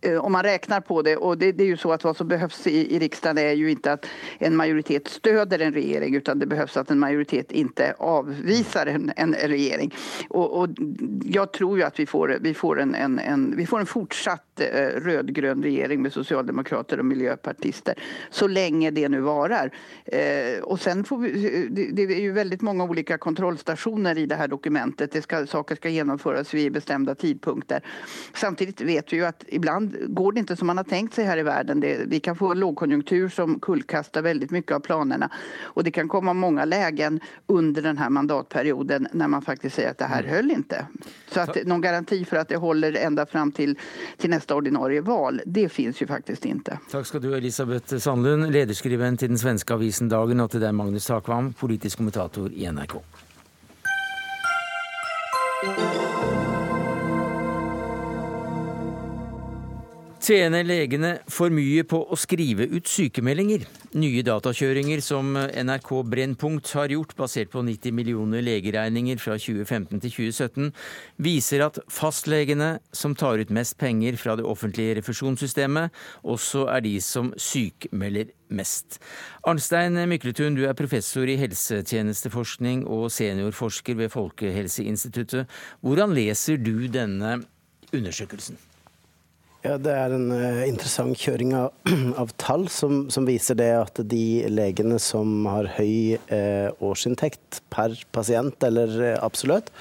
[0.00, 1.16] Eh, om man räknar på det.
[1.16, 3.70] Och det, det, är ju så att vad som behövs i, i riksdagen är ju
[3.70, 4.06] inte att
[4.38, 9.34] en majoritet stöder en regering utan det behövs att en majoritet inte avvisar en, en
[9.34, 9.94] regering.
[10.28, 10.68] Och, och,
[11.24, 14.47] jag tror ju att vi får, vi får, en, en, en vi får en fortsatt
[14.60, 17.94] rödgrön regering med socialdemokrater och miljöpartister
[18.30, 19.72] så länge det nu varar.
[20.04, 24.34] Eh, och sen får vi, det, er är ju väldigt många olika kontrollstationer i det
[24.34, 25.12] här dokumentet.
[25.12, 27.80] Det ska, saker ska genomföras vid bestämda tidpunkter.
[28.34, 31.38] Samtidigt vet vi ju att ibland går det inte som man har tänkt sig här
[31.38, 31.80] i världen.
[31.80, 35.30] Det, vi kan få lågkonjunktur som kullkastar väldigt mycket av planerna.
[35.60, 39.98] Och det kan komma många lägen under den här mandatperioden när man faktiskt säger att
[39.98, 40.34] det här mm.
[40.34, 40.86] höll inte.
[41.26, 43.78] Så att någon garanti för att det håller ända fram till,
[44.16, 46.78] till nästa ordinarie val, det finns ju faktiskt inte.
[46.90, 51.06] Tack ska du Elisabeth Sandlund, ledarskribent i den svenska avisen Dagen, och till dig Magnus
[51.06, 52.92] Takvam, politisk kommentator i NRK.
[60.28, 63.62] Tjener legene for mye på å skrive ut sykemeldinger?
[63.96, 70.12] Nye datakjøringer som NRK Brennpunkt har gjort, basert på 90 millioner legeregninger fra 2015 til
[70.18, 70.68] 2017,
[71.24, 76.98] viser at fastlegene som tar ut mest penger fra det offentlige refusjonssystemet, også er de
[77.00, 79.00] som sykemelder mest.
[79.48, 85.48] Arnstein Mykletun, du er professor i helsetjenesteforskning og seniorforsker ved Folkehelseinstituttet.
[85.80, 87.38] Hvordan leser du denne
[87.96, 88.60] undersøkelsen?
[89.66, 91.72] Ja, Det er en uh, interessant kjøring av,
[92.22, 97.96] av tall som, som, viser det at de legene som har høy uh, årsinntekt per
[98.14, 99.72] pasient, eller uh, absolutt,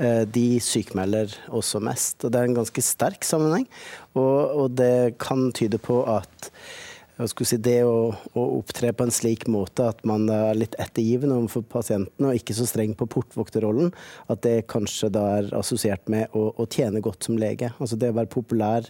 [0.00, 2.22] de sykmelder også mest.
[2.24, 3.66] Og Det er en ganske sterk sammenheng.
[4.16, 6.48] Og, og det kan tyde på at
[7.28, 11.64] si, det å, å, opptre på en slik måte at man er litt ettergivende overfor
[11.68, 13.92] pasientene og ikke så streng på portvokterrollen,
[14.32, 17.72] at det kanskje da er assosiert med å, å tjene godt som lege.
[17.78, 18.88] Altså det å være populær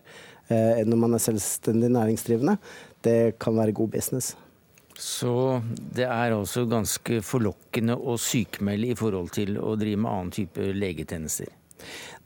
[0.48, 2.58] eh, når man er selvstendig næringsdrivende,
[3.06, 4.34] det kan være god business.
[5.00, 10.34] Så det er altså ganske forlokkende å sykmelde i forhold til å drive med annen
[10.34, 11.48] type legetjenester?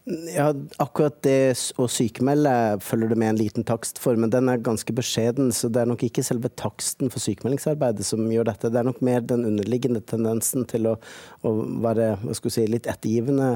[0.04, 0.50] Ja,
[0.84, 2.50] akkurat det å sykemelde
[2.84, 5.48] følger det med en liten takst for, men den er ganske beskjeden.
[5.56, 8.68] Så det er nok ikke selve taksten for sykemeldingsarbeidet som gjør dette.
[8.68, 10.98] Det er nok mer den underliggende tendensen til å,
[11.40, 11.54] å
[11.86, 13.54] være si, litt ettergivende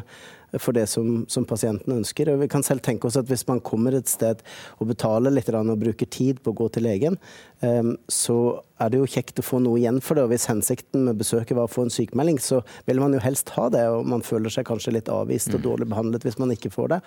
[0.57, 2.31] for det som, som, pasienten ønsker.
[2.33, 4.41] Og vi kan selv tenke oss at Hvis man kommer et sted
[4.79, 7.19] og betaler litt og bruker tid på å gå til legen,
[7.61, 10.25] um, så er det jo kjekt å få noe igjen for det.
[10.25, 13.51] og Hvis hensikten med besøket var å få en sykemelding, så vil man jo helst
[13.57, 13.85] ha det.
[13.89, 15.67] og Man føler seg kanskje litt avvist og mm.
[15.67, 17.01] dårlig behandlet hvis man ikke får det.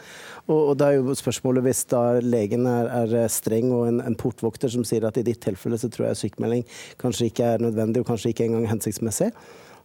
[0.47, 4.19] Og, og da er jo spørsmålet hvis da legen er, er streng og en, en,
[4.21, 6.67] portvokter som sier at i ditt tilfelle så tror jeg sykemelding
[7.01, 9.31] kanskje ikke er nødvendig og kanskje ikke engang hensiktsmessig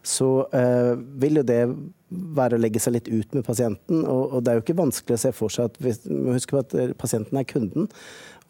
[0.07, 1.63] så uh, vil jo det
[2.11, 4.05] være å legge seg litt ut med pasienten.
[4.05, 6.55] Og, og, det er jo ikke vanskelig å se for seg at vi må huske
[6.55, 7.89] på at eh, pasienten er kunden.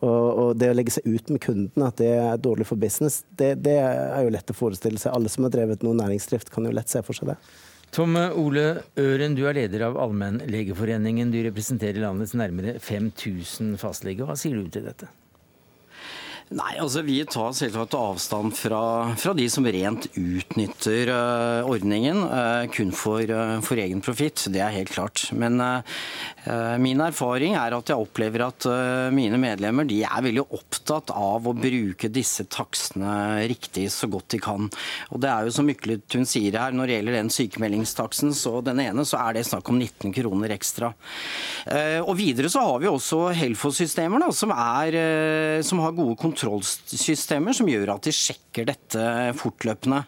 [0.04, 3.22] Og, og, det å legge seg ut med kunden, at det er dårlig for business,
[3.40, 5.14] det, det, er jo lett å forestille seg.
[5.16, 7.38] Alle som har drevet noe næringsdrift, kan jo lett se for seg det.
[7.96, 11.30] Tom Ole Øren, du er leder av Allmennlegeforeningen.
[11.32, 14.28] Du representerer landets nærmere 5000 fastleger.
[14.28, 15.08] Hva sier du til dette?
[16.54, 18.80] Nei, altså Vi tar selvsagt avstand fra,
[19.18, 24.44] fra de som rent utnytter uh, ordningen uh, kun for, uh, for egen profitt.
[24.54, 25.26] Det er helt klart.
[25.34, 25.58] Men
[26.78, 28.66] min erfaring er at jeg opplever at
[29.14, 34.38] mine medlemmer de er veldig opptatt av å bruke disse takstene riktig så godt de
[34.44, 34.68] kan.
[35.10, 38.82] Og det er jo som Mykletun sier her, når det gjelder den sykemeldingstaksten, så den
[38.84, 40.92] ene, så er det snakk om 19 kroner ekstra.
[42.04, 44.54] og videre så har vi også Helfo-systemer som,
[45.66, 49.02] som har gode kontroller kontrollsystemer som gjør at de sjekker dette
[49.40, 50.02] fortløpende.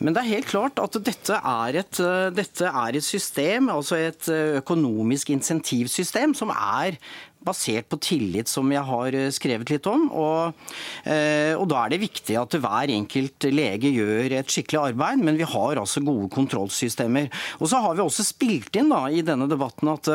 [0.00, 2.02] Men det er helt klart at dette er et,
[2.34, 4.30] dette er et system, altså et
[4.60, 6.98] økonomisk insentivsystem, som er
[7.40, 10.10] basert på tillit, som jeg har skrevet litt om.
[10.12, 10.66] Og,
[11.08, 15.40] eh, og, da er det viktig at hver enkelt lege gjør et skikkelig arbeid, men
[15.40, 17.30] vi har altså gode kontrollsystemer.
[17.60, 20.12] Og så har vi også spilt inn da, i denne debatten at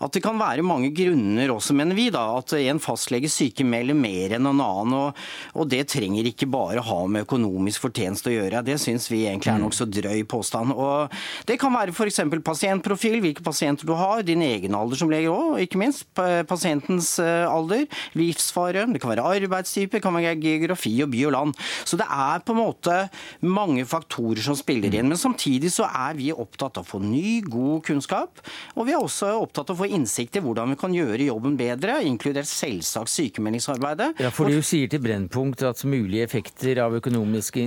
[0.00, 4.32] at det kan være mange grunner også, mener vi, da, at en fastlege sykemelder mer
[4.36, 4.94] enn en annen.
[4.96, 5.18] Og,
[5.52, 8.62] og, det trenger ikke bare ha med økonomisk fortjeneste å gjøre.
[8.64, 10.72] Det syns vi egentlig er nokså drøy påstand.
[10.72, 11.12] Og
[11.48, 12.22] det kan være f.eks.
[12.46, 16.06] pasientprofil, hvilke pasienter du har, din egen alder som lege òg, ikke minst.
[16.16, 17.84] Pasientens eh, alder,
[18.16, 21.54] livsfare, det kan være arbeidstype, det kan være geografi og by og land.
[21.84, 22.96] Så det er på en måte
[23.44, 25.12] mange faktorer som spiller inn.
[25.12, 28.40] Men samtidig så er vi opptatt av å få ny, god kunnskap,
[28.78, 31.56] og vi er også opptatt av å få innsikt i hvordan vi kan gjøre jobben
[31.58, 34.12] bedre, inkludert selvsagt sykemeldingsarbeidet.
[34.22, 37.62] Ja, for Du sier til Brennpunkt at mulige effekter av økonomiske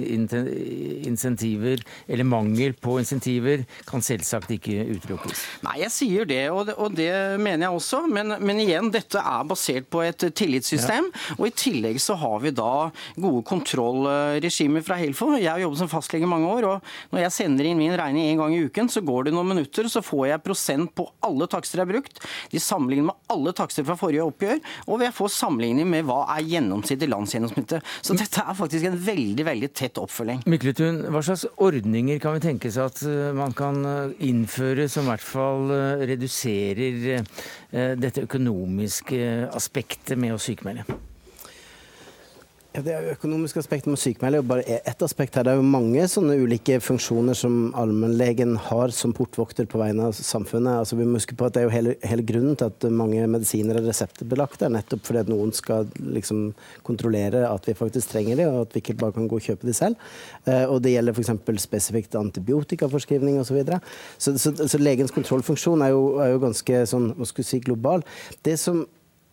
[1.07, 5.43] insentiver, eller mangel på insentiver, kan selvsagt ikke utelukkes.
[5.65, 8.03] Nei, jeg sier det, og det, og det mener jeg også.
[8.11, 11.09] Men, men, igjen, dette er basert på et tillitssystem.
[11.11, 11.37] Ja.
[11.37, 15.31] Og i tillegg så har vi da gode kontrollregimer fra Helfo.
[15.37, 18.31] Jeg har jobbet som fastlege i mange år, og når jeg sender inn min regning
[18.31, 21.47] en gang i uken, så går det noen minutter, så får jeg prosent på alle
[21.51, 22.51] takster jeg har brukt brukt.
[22.51, 26.43] De sammenligner med alle takster fra forrige oppgjør, og vi får sammenligning med hva er
[26.47, 27.83] gjennomsnittet landsgjennomsnittet.
[28.01, 30.43] Så dette er faktisk en veldig veldig tett oppfølging.
[30.47, 35.07] Mykletun, hva slags ordninger kan vi tenke seg at eh, man kan eh, innføre som
[35.07, 37.23] i hvert fall eh, reduserer
[37.73, 40.85] dette økonomiske aspektet med å sykmelde?
[42.73, 45.43] Ja, det økonomiske aspektet med sykmelding er jo bare ett aspekt her.
[45.45, 50.15] Det er jo mange sånne ulike funksjoner som allmennlegen har som portvokter på vegne av
[50.17, 50.79] samfunnet.
[50.81, 53.27] Altså, vi må huske på at det er jo hele, hele grunnen til at mange
[53.29, 56.41] medisiner er reseptbelagte, nettopp fordi at noen skal liksom
[56.87, 59.69] kontrollere at vi faktisk trenger de, og at vi ikke bare kan gå og kjøpe
[59.69, 60.09] de selv.
[60.49, 61.61] Eh, og det gjelder f.eks.
[61.67, 63.51] spesifikt antibiotikaforskrivning osv.
[63.53, 63.83] Så, videre.
[64.17, 68.01] så, så, så legens kontrollfunksjon er jo, er jo ganske sånn, hva skal si, global.
[68.41, 68.81] Det som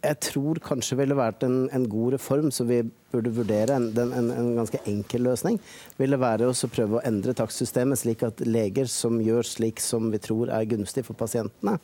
[0.01, 2.81] jeg tror kanskje ville vært en, en, god reform som vi
[3.13, 5.59] burde vurdere, en, en, en ganske enkel løsning,
[6.01, 10.23] ville være å prøve å endre takstsystemet slik at leger som gjør slik som vi
[10.23, 11.77] tror er gunstig for pasientene,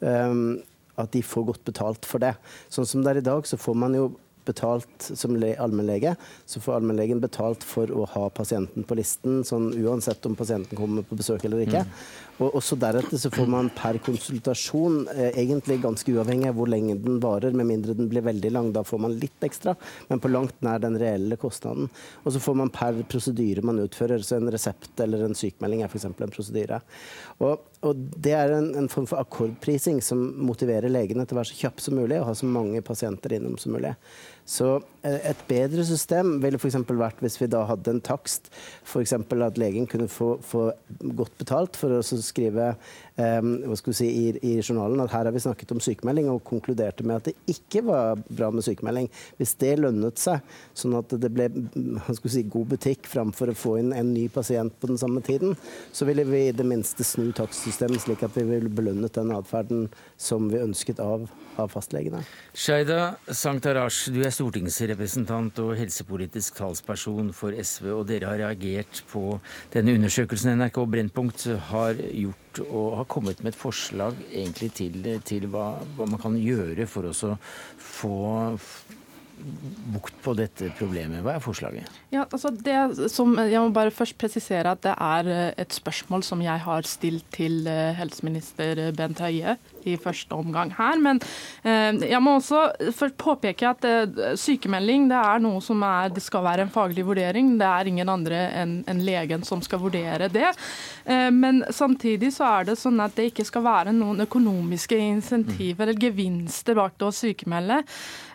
[0.00, 0.60] um,
[1.00, 2.34] at de får godt betalt for det.
[2.72, 4.10] Sånn som det er i dag, så får man jo
[4.44, 6.14] betalt som allmennlege,
[6.46, 11.06] så får allmennlegen betalt for å ha pasienten på listen, sånn uansett om pasienten kommer
[11.06, 11.84] på besøk eller ikke.
[11.86, 11.92] Mm.
[12.40, 16.96] Og også deretter så får man per konsultasjon, eh, egentlig ganske uavhengig av hvor lenge
[17.02, 18.70] den varer, med mindre den blir veldig lang.
[18.72, 19.74] Da får man litt ekstra,
[20.08, 21.90] men på langt nær den reelle kostnaden.
[22.24, 25.92] Og så får man per prosedyre man utfører, så en resept eller en sykemelding er
[25.92, 26.08] f.eks.
[26.08, 26.80] en prosedyre.
[27.40, 31.52] Og, og, det er en, en, form for akkordprising som motiverer legene til å være
[31.52, 33.92] så kjapp som mulig og ha så mange pasienter innom som mulig.
[34.52, 34.68] Så
[35.06, 36.76] eh, et bedre system ville f.eks.
[36.88, 38.50] vært hvis vi da hadde en takst,
[38.84, 39.14] f.eks.
[39.16, 40.66] at legen kunne få, få,
[41.16, 42.74] godt betalt for å skrive
[43.16, 46.42] hva skal vi si, i, i, journalen at her har vi snakket om sykemelding og
[46.48, 49.10] konkluderte med at det ikke var bra med sykemelding.
[49.36, 50.40] Hvis det lønnet seg,
[50.78, 51.50] sånn at det ble
[52.16, 55.56] si, god butikk framfor å få inn en ny pasient på den samme tiden,
[55.92, 59.88] så ville vi i det minste snu takstsystemet slik at vi ville belønnet den atferden
[60.16, 61.28] som vi ønsket av
[61.60, 62.22] av fastlegene.
[62.56, 69.38] Shaida Sangtarash, du er stortingsrepresentant og helsepolitisk talsperson for SV, og dere har reagert på
[69.74, 75.46] denne undersøkelsen NRK Brennpunkt har gjort, og har kommet med et forslag egentlig til, til
[75.52, 77.36] hva, hva, man kan gjøre for å
[77.82, 78.16] få
[79.92, 81.22] bukt på dette problemet.
[81.24, 81.88] Hva er forslaget?
[82.14, 86.22] Ja, altså det som, jeg må bare først presisere at det er eh, et spørsmål
[86.26, 89.56] som jeg har stilt til eh, helseminister Bent Høie
[89.88, 90.98] i første omgang her.
[91.02, 91.20] Men
[91.64, 92.64] eh, jeg må også
[92.94, 93.86] først påpeke at
[94.38, 97.54] sykemelding det er noe som er, det skal være en faglig vurdering.
[97.60, 100.50] Det er ingen andre enn en legen som skal vurdere det.
[101.34, 106.00] Men samtidig så er det sånn at det ikke skal være noen økonomiske insentiver eller
[106.02, 107.82] gevinster bak det å sykemelde.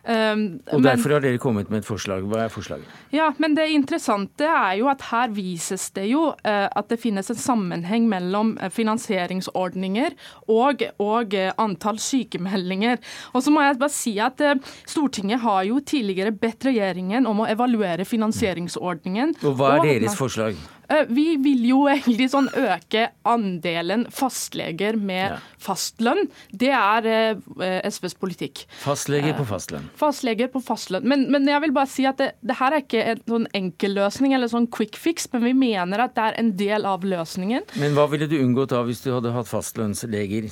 [0.08, 2.24] Um, og Derfor men, har dere kommet med et forslag.
[2.32, 2.92] Hva er forslaget?
[3.12, 7.28] Ja, men Det interessante er jo at her vises det jo uh, at det finnes
[7.30, 10.16] en sammenheng mellom finansieringsordninger
[10.48, 13.02] og, og antall sykemeldinger.
[13.34, 14.42] Og så må jeg bare si at
[14.88, 19.38] Stortinget har jo tidligere bedt regjeringen om å evaluere finansieringsordningen.
[19.44, 20.58] Og Hva er og, deres forslag?
[20.90, 25.40] Eh, vi vil jo egentlig sånn øke andelen fastleger med ja.
[25.62, 26.30] fastlønn.
[26.52, 28.64] Det er eh, SVs politikk.
[28.86, 29.90] Fastleger på fastlønn.
[29.90, 31.08] Eh, fastleger på fastlønn.
[31.08, 33.98] Men, men, jeg vil bare si at det, det her er ikke en sånn enkel
[34.00, 37.68] løsning eller sånn quick fix, men vi mener at det er en del av løsningen.
[37.82, 40.52] Men hva ville du unngått da hvis du hadde hatt fastlønnsleger?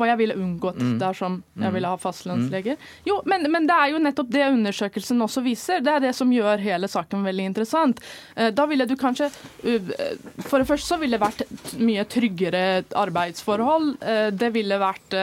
[0.00, 0.94] Hva jeg ville unngått mm.
[1.00, 1.74] dersom jeg mm.
[1.76, 2.78] ville ha fastlønnsleger.
[3.06, 5.84] Jo, men, men, det er jo nettopp det undersøkelsen også viser.
[5.84, 8.00] Det er det som gjør hele saken veldig interessant.
[8.36, 9.92] Eh, da ville du kanskje eh,
[10.46, 12.64] For det første så ville det vært mye tryggere
[12.96, 13.92] arbeidsforhold.
[14.00, 15.18] Eh, det ville vært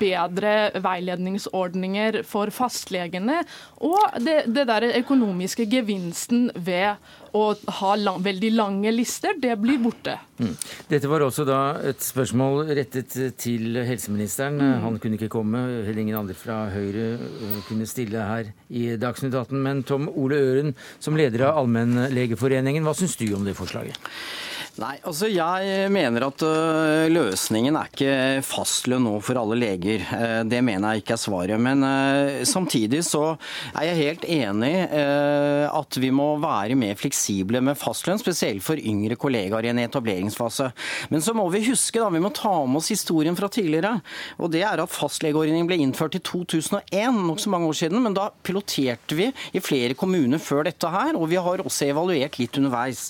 [0.00, 3.42] bedre veiledningsordninger for fastlegene.
[3.86, 6.96] Og det, det der økonomiske gevinsten ved
[7.36, 10.16] å ha lang, veldig lange lister, det blir borte.
[10.40, 10.54] Mm.
[10.90, 11.60] Dette var også da
[11.90, 14.58] et spørsmål rettet til helseministeren.
[14.60, 14.74] Mm.
[14.84, 19.36] Han kunne ikke komme, heller ingen andre fra Høyre øh, kunne stille her i Dagsnytt
[19.36, 19.62] 18.
[19.62, 24.00] Men Tom Ole Øren, som leder av Allmennlegeforeningen, hva syns du om det forslaget?
[24.76, 30.02] Nei, altså Jeg mener at uh, løsningen er ikke fastlønn nå for alle leger.
[30.10, 31.62] Uh, det mener jeg ikke er svaret.
[31.64, 33.22] Men uh, samtidig så
[33.72, 39.16] er jeg helt enig at vi må være mer fleksible med fastlønn, spesielt for yngre
[39.20, 40.68] kollegaer i en etableringsfase.
[41.12, 43.94] Men så må vi huske, da, vi må ta med oss historien fra tidligere.
[44.40, 48.02] Og det er at fastlegeordningen ble innført i 2001, nokså mange år siden.
[48.04, 52.38] Men da piloterte vi i flere kommuner før dette her, og vi har også evaluert
[52.40, 53.08] litt underveis.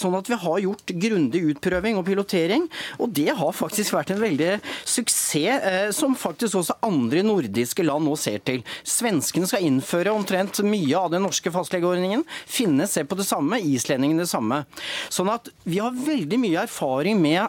[0.00, 2.68] Sånn at vi har gjort gjort grundig utprøving og pilotering,
[2.98, 4.50] og det har faktisk vært en veldig
[4.84, 8.62] suksess eh, som faktisk også andre nordiske land nå ser til.
[8.86, 12.24] Svenskene skal innføre omtrent mye av den norske fastlegeordningen.
[12.46, 14.64] Finne ser på det samme, islendingene det samme.
[15.12, 17.48] Sånn at vi har veldig mye erfaring med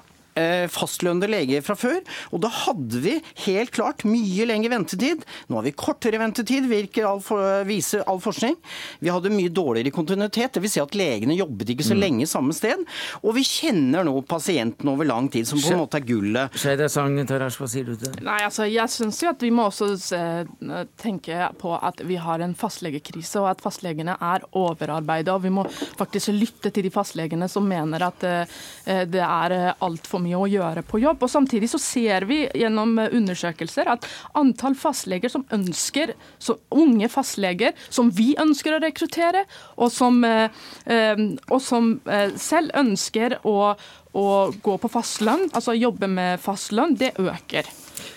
[0.72, 2.02] fastlønnede leger fra før.
[2.36, 3.16] Og da hadde vi
[3.46, 5.24] helt klart mye lengre ventetid.
[5.48, 8.58] Nå har vi kortere ventetid, virker all for, viser all forskning.
[9.00, 10.76] Vi hadde mye dårligere kontinuitet, dvs.
[10.76, 12.02] Si at legene jobbet ikke så mm.
[12.02, 12.82] lenge samme sted.
[13.24, 16.60] Og vi kjenner nå pasienten over lang tid, som på en måte er gullet.
[16.92, 18.26] Sang, Tarash, hva sier du til det?
[18.26, 22.44] Nei, altså, Jeg syns jo at vi må også eh, tenke på at vi har
[22.44, 25.38] en fastlegekrise, og at fastlegene er overarbeida.
[25.38, 25.66] Og vi må
[25.96, 29.56] faktisk lytte til de fastlegene som mener at eh, det er
[29.86, 31.22] altfor mye å gjøre på jobb.
[31.22, 37.76] Og Samtidig så ser vi gjennom undersøkelser at antall fastleger som ønsker, så unge fastleger
[37.90, 39.46] som vi ønsker å rekruttere,
[39.78, 40.50] og som, eh,
[40.86, 43.76] eh, og som eh, selv ønsker å,
[44.16, 44.28] å
[44.64, 47.68] gå på fastlønn, altså jobbe med fastlønn, det øker.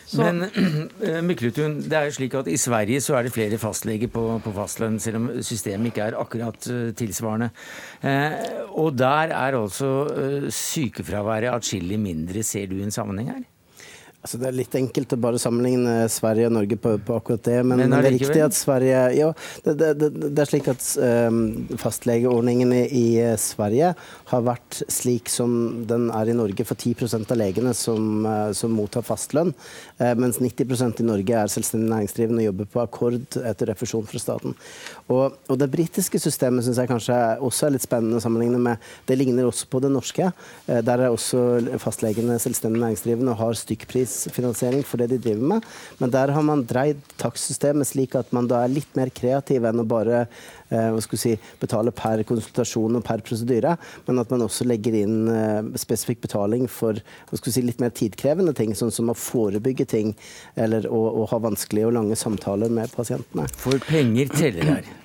[0.09, 0.23] Så.
[0.23, 4.11] Men Myklutun, Mykletun, det er jo slik at i Sverige så er det flere fastleger
[4.13, 7.51] på, på fastlønn, selv om systemet ikke er akkurat uh, tilsvarende.
[8.01, 8.39] Eh,
[8.81, 12.47] og der er altså uh, sykefraværet atskillig mindre.
[12.47, 13.45] Ser du en sammenheng her?
[14.29, 17.63] Altså det er litt enkelt å bare sammenligne Sverige og Norge på, på akkurat det.
[17.65, 19.29] Men, men, det er riktig at Sverige Ja,
[19.65, 21.39] det, det, det, er slik at um,
[21.81, 23.05] fastlegeordningen i, i,
[23.41, 23.95] Sverige
[24.29, 25.55] har vært slik som
[25.89, 29.55] den er i Norge for 10% av legene som, uh, som mottar fastlønn.
[29.97, 34.21] Uh, mens 90% i Norge er selvstendig næringsdrivende og jobber på akkord etter refusjon fra
[34.21, 34.59] staten.
[35.09, 37.17] Og, og det britiske systemet syns jeg kanskje
[37.49, 38.85] også er litt spennende å sammenligne med.
[39.09, 40.29] Det ligner også på det norske.
[40.69, 45.67] Der er også fastlegene selvstendig næringsdrivende og har stykkpris basisfinansiering for det de driver med.
[45.99, 49.83] Men der har man dreid takstsystemet slik at man da er litt mer kreativ enn
[49.83, 50.27] å bare
[50.71, 55.73] eh, si, betale per konsultasjon og per prosedyre, men at man også legger inn eh,
[55.81, 56.99] spesifikk betaling for
[57.33, 60.15] si, litt mer tidkrevende ting, sånn som å forebygge ting
[60.57, 63.49] eller å, å ha vanskelige og lange samtaler med pasientene.
[63.59, 64.97] For penger teller her.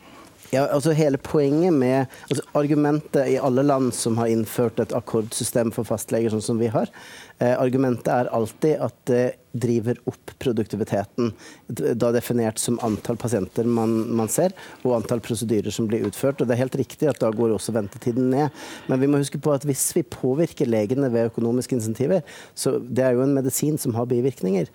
[0.53, 5.71] Ja, altså hele poenget med altså Argumentet i alle land som har innført et akkordsystem
[5.73, 6.91] for fastleger, sånn som vi har,
[7.39, 9.23] eh, argumentet er alltid at det
[9.53, 11.31] driver opp produktiviteten.
[11.69, 16.41] Da definert som antall pasienter man, man, ser, og antall prosedyrer som blir utført.
[16.41, 18.49] Og det er helt riktig at da går også ventetiden ned.
[18.89, 22.25] Men vi må huske på at hvis vi påvirker legene ved økonomiske insentiver,
[22.57, 24.69] så det er jo en medisin som har bivirkninger.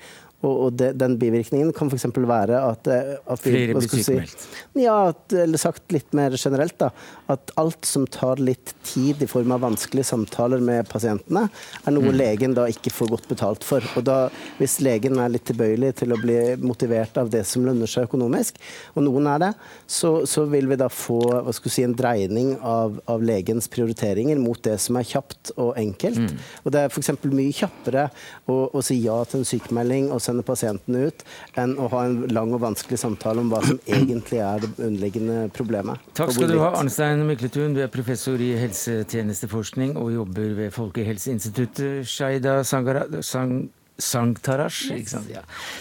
[0.47, 2.05] Og, det, den bivirkningen kan f.eks.
[2.15, 4.45] være at, eh, at vi, Flere blir sykemeldt?
[4.45, 6.93] Si, ja, at, eller sagt litt mer generelt, da.
[7.29, 11.47] At alt som tar litt tid i form av vanskelige samtaler med pasientene,
[11.85, 12.17] er noe mm.
[12.17, 13.85] legen da ikke får godt betalt for.
[13.99, 14.19] Og da,
[14.61, 18.61] hvis legen er litt tilbøyelig til å bli motivert av det som lønner seg økonomisk,
[18.95, 19.53] og noen er det,
[19.87, 24.41] så, så vil vi da få hva skal si, en dreining av, av, legens prioriteringer
[24.41, 26.23] mot det som er kjapt og enkelt.
[26.25, 26.49] Mm.
[26.65, 27.13] Og det er f.eks.
[27.29, 28.09] mye kjappere
[28.49, 30.11] å, å si ja til en sykemelding.
[30.15, 31.25] og sende pasientene ut,
[31.59, 35.49] enn å ha en lang og vanskelig samtale om hva som egentlig er det underliggende
[35.55, 36.03] problemet.
[36.19, 37.75] Takk skal du ha, Arnstein Mykletun.
[37.75, 42.07] Du er professor i helsetjenesteforskning og jobber ved Folkehelseinstituttet.
[42.07, 45.17] Shaida Sangara, Sang Sangtarash, yes.
[45.27, 45.41] ja.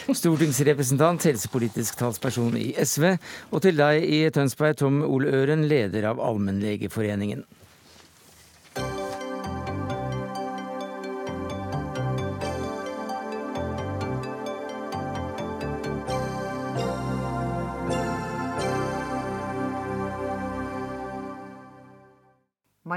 [0.09, 3.11] stortingsrepresentant, helsepolitisk talsperson i SV.
[3.51, 7.45] Og til deg i Tønsberg, Tom Ole Øren, leder av Allmennlegeforeningen.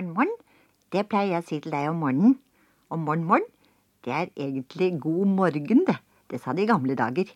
[0.01, 0.30] Morn, morn.
[0.94, 2.38] Det pleier jeg å si til deg om morgenen.
[2.90, 3.44] Og morn, morn,
[4.07, 5.96] det er egentlig god morgen, det.
[6.30, 7.28] Det sa de i gamle dager.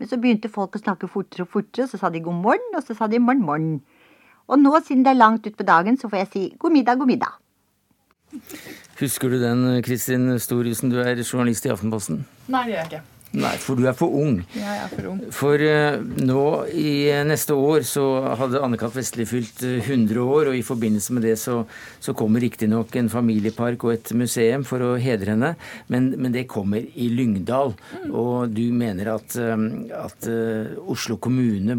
[0.00, 2.66] Men så begynte folk å snakke fortere og fortere, og så sa de god morgen,
[2.74, 3.68] og så sa de morn, morn.
[4.50, 7.12] Og nå, siden det er langt utpå dagen, så får jeg si god middag, god
[7.12, 7.38] middag.
[8.98, 12.24] Husker du den, Kristin Storhusen, du er journalist i Aftenposten?
[12.50, 13.19] Nei, det gjør jeg ikke.
[13.30, 14.40] Nei, for du er for ung.
[14.58, 15.20] Ja, jeg er for ung.
[15.34, 18.04] For uh, nå i uh, neste år så
[18.40, 18.96] hadde Anne-Kat.
[18.96, 21.60] Vestli fylt uh, 100 år, og i forbindelse med det så,
[22.02, 25.52] så kommer riktignok en familiepark og et museum for å hedre henne,
[25.92, 27.76] men, men det kommer i Lyngdal.
[28.00, 28.10] Mm.
[28.10, 30.30] Og du mener at, at
[30.90, 31.78] Oslo kommune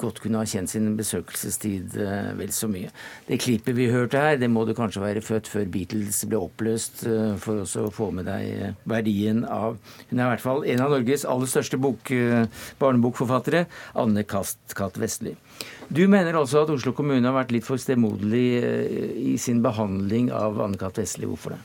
[0.00, 1.96] godt kunne ha kjent sin besøkelsestid
[2.38, 2.90] vel så mye.
[3.28, 7.04] Det klippet vi hørte her, det må du kanskje være født før Beatles ble oppløst
[7.42, 9.78] for å få med deg verdien av
[10.10, 12.46] Hun er i hvert fall en av Norges aller største bok, eh,
[12.80, 13.66] barnebokforfattere,
[13.98, 15.34] Anne Kast Katt Vestli.
[15.88, 20.30] Du mener altså at Oslo kommune har vært litt for stemoderlig eh, i sin behandling
[20.34, 21.28] av Anne Katt Vestli.
[21.28, 21.62] Hvorfor det?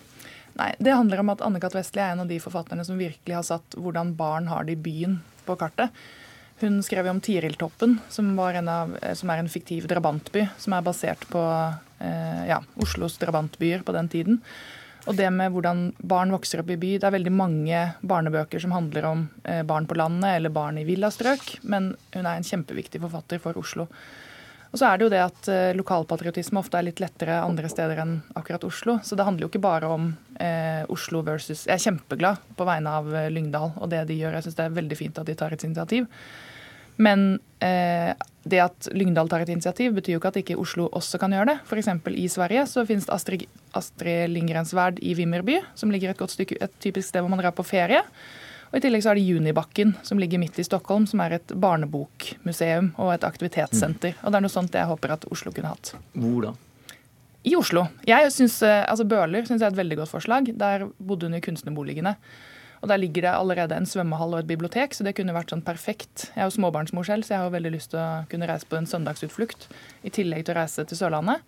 [0.57, 3.36] Nei, Det handler om at Anne Katt Vestli er en av de forfatterne som virkelig
[3.36, 5.93] har satt hvordan barn har det i byen på kartet.
[6.60, 10.47] Hun skrev om Tiriltoppen, som, av, eh, som er en fiktiv drabantby.
[10.58, 14.41] Som er basert på eh, ja, Oslos drabantbyer på den tiden.
[15.08, 16.95] Og det med hvordan barn vokser opp i by.
[16.99, 20.88] Det er veldig mange barnebøker som handler om eh, barn på landet eller barn i
[20.88, 23.88] villastrøk, men hun er en kjempeviktig forfatter for Oslo.
[24.68, 28.01] Og så er det jo det at eh, lokalpatriotisme ofte er litt lettere andre steder
[28.03, 28.97] enn akkurat Oslo.
[29.03, 30.10] Så det handler jo ikke bare om
[30.43, 34.36] eh, Oslo versus Jeg er kjempeglad på vegne av eh, Lyngdal og det de gjør.
[34.38, 36.10] Jeg syns det er veldig fint at de tar et initiativ.
[36.98, 38.14] Men eh,
[38.48, 41.52] det at Lyngdal tar et initiativ, betyr jo ikke at ikke Oslo også kan gjøre
[41.52, 41.58] det.
[41.68, 41.91] F.eks.
[42.14, 43.45] i Sverige så finnes det Astrid,
[43.78, 47.41] Astrid Lindgrens Verd i Vimmerby, som ligger et godt stykke, et typisk sted hvor man
[47.43, 48.04] drar på ferie.
[48.68, 51.54] Og I tillegg så er det Junibakken, som ligger midt i Stockholm, som er et
[51.56, 54.18] barnebokmuseum og et aktivitetssenter.
[54.24, 55.93] Og Det er noe sånt jeg håper at Oslo kunne hatt.
[56.18, 56.54] Hvor da?
[57.48, 57.86] I Oslo.
[58.08, 60.52] Jeg synes, eh, altså Bøhler syns jeg er et veldig godt forslag.
[60.58, 62.18] Der bodde hun i kunstnerboligene.
[62.82, 65.65] Og Der ligger det allerede en svømmehall og et bibliotek, så det kunne vært sånn
[65.65, 66.30] perfekt.
[66.36, 68.78] Jeg er jo småbarnsmor selv, så jeg har veldig lyst til å kunne reise på
[68.78, 69.67] en søndagsutflukt
[70.05, 71.41] i tillegg til å reise til Sørlandet.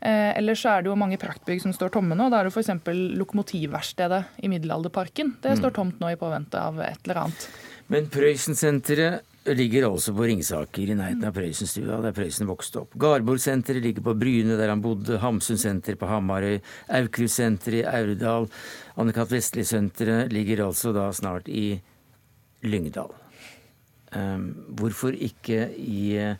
[0.00, 2.28] Eh, ellers så er det jo mange praktbygg som står tomme nå.
[2.32, 2.74] Da er det f.eks.
[3.16, 5.38] Lokomotivverkstedet i Middelalderparken.
[5.40, 5.78] Det står mm.
[5.78, 7.48] tomt nå i påvente av et eller annet.
[7.92, 9.24] Men Prøysensenteret
[9.54, 12.96] ligger altså på Ringsaker, i nærheten av Prøysenstua, der Prøysen vokste opp.
[12.98, 15.20] Garborgsenteret ligger på Bryne, der han bodde.
[15.22, 16.58] Hamsunsenteret på Hamarøy.
[16.98, 18.50] Aukrustsenteret i Aurdal.
[18.96, 19.30] Anne-Kat.
[19.32, 21.76] Vestli-senteret ligger altså da snart i
[22.66, 23.12] Lyngdal.
[24.16, 26.36] Um, hvorfor ikke i uh,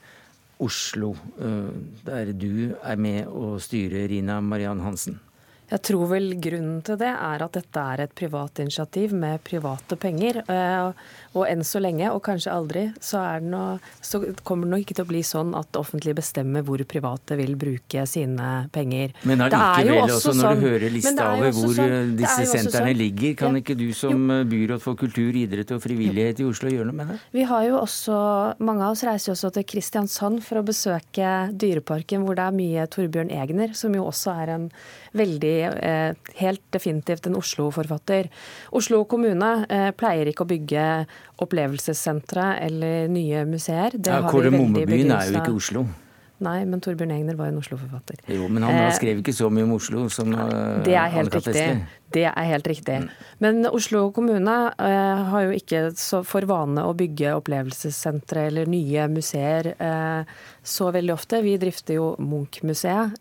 [0.63, 1.75] Oslo, uh,
[2.07, 5.19] der du er med å styre, Rina Mariann Hansen?
[5.67, 9.97] Jeg tror vel grunnen til det er at dette er et privat initiativ med private
[9.99, 10.39] penger.
[10.47, 10.93] Eh,
[11.37, 15.05] og enn så lenge, og kanskje aldri, så, noe, så, kommer det nok ikke til
[15.05, 19.13] å bli sånn at det offentlige bestemmer hvor private vil bruke sine penger.
[19.29, 23.01] Men allikevel, også, også når sånn, du hører lista over hvor sånn, disse sentrene sånn,
[23.03, 24.39] ligger, kan ikke du som jo.
[24.55, 27.19] byråd for kultur, idrett og frivillighet i Oslo gjøre noe med det?
[27.37, 28.23] Vi har jo også,
[28.67, 32.57] Mange av oss reiser jo også til Kristiansand for å besøke Dyreparken, hvor det er
[32.57, 34.71] mye Torbjørn Egner, som jo også er en
[35.17, 38.31] veldig eh, Helt definitivt en Oslo-forfatter.
[38.77, 40.87] Oslo kommune eh, pleier ikke å bygge
[41.45, 43.97] opplevelsessentre eller nye museer.
[43.97, 45.87] Det ja, Kåre Mommebyen er jo ikke Oslo.
[46.45, 48.19] Nei, men Torbjørn Egner var en Oslo-forfatter.
[48.29, 51.33] Jo, men han eh, skrev ikke så mye om Oslo som uh, Det er helt
[51.33, 51.63] riktig.
[52.13, 52.99] Det er helt riktig.
[53.41, 59.07] Men Oslo kommune uh, har jo ikke så for vane å bygge opplevelsessentre eller nye
[59.13, 59.73] museer
[60.67, 61.41] så veldig ofte.
[61.45, 63.17] Vi drifter jo Munch-museet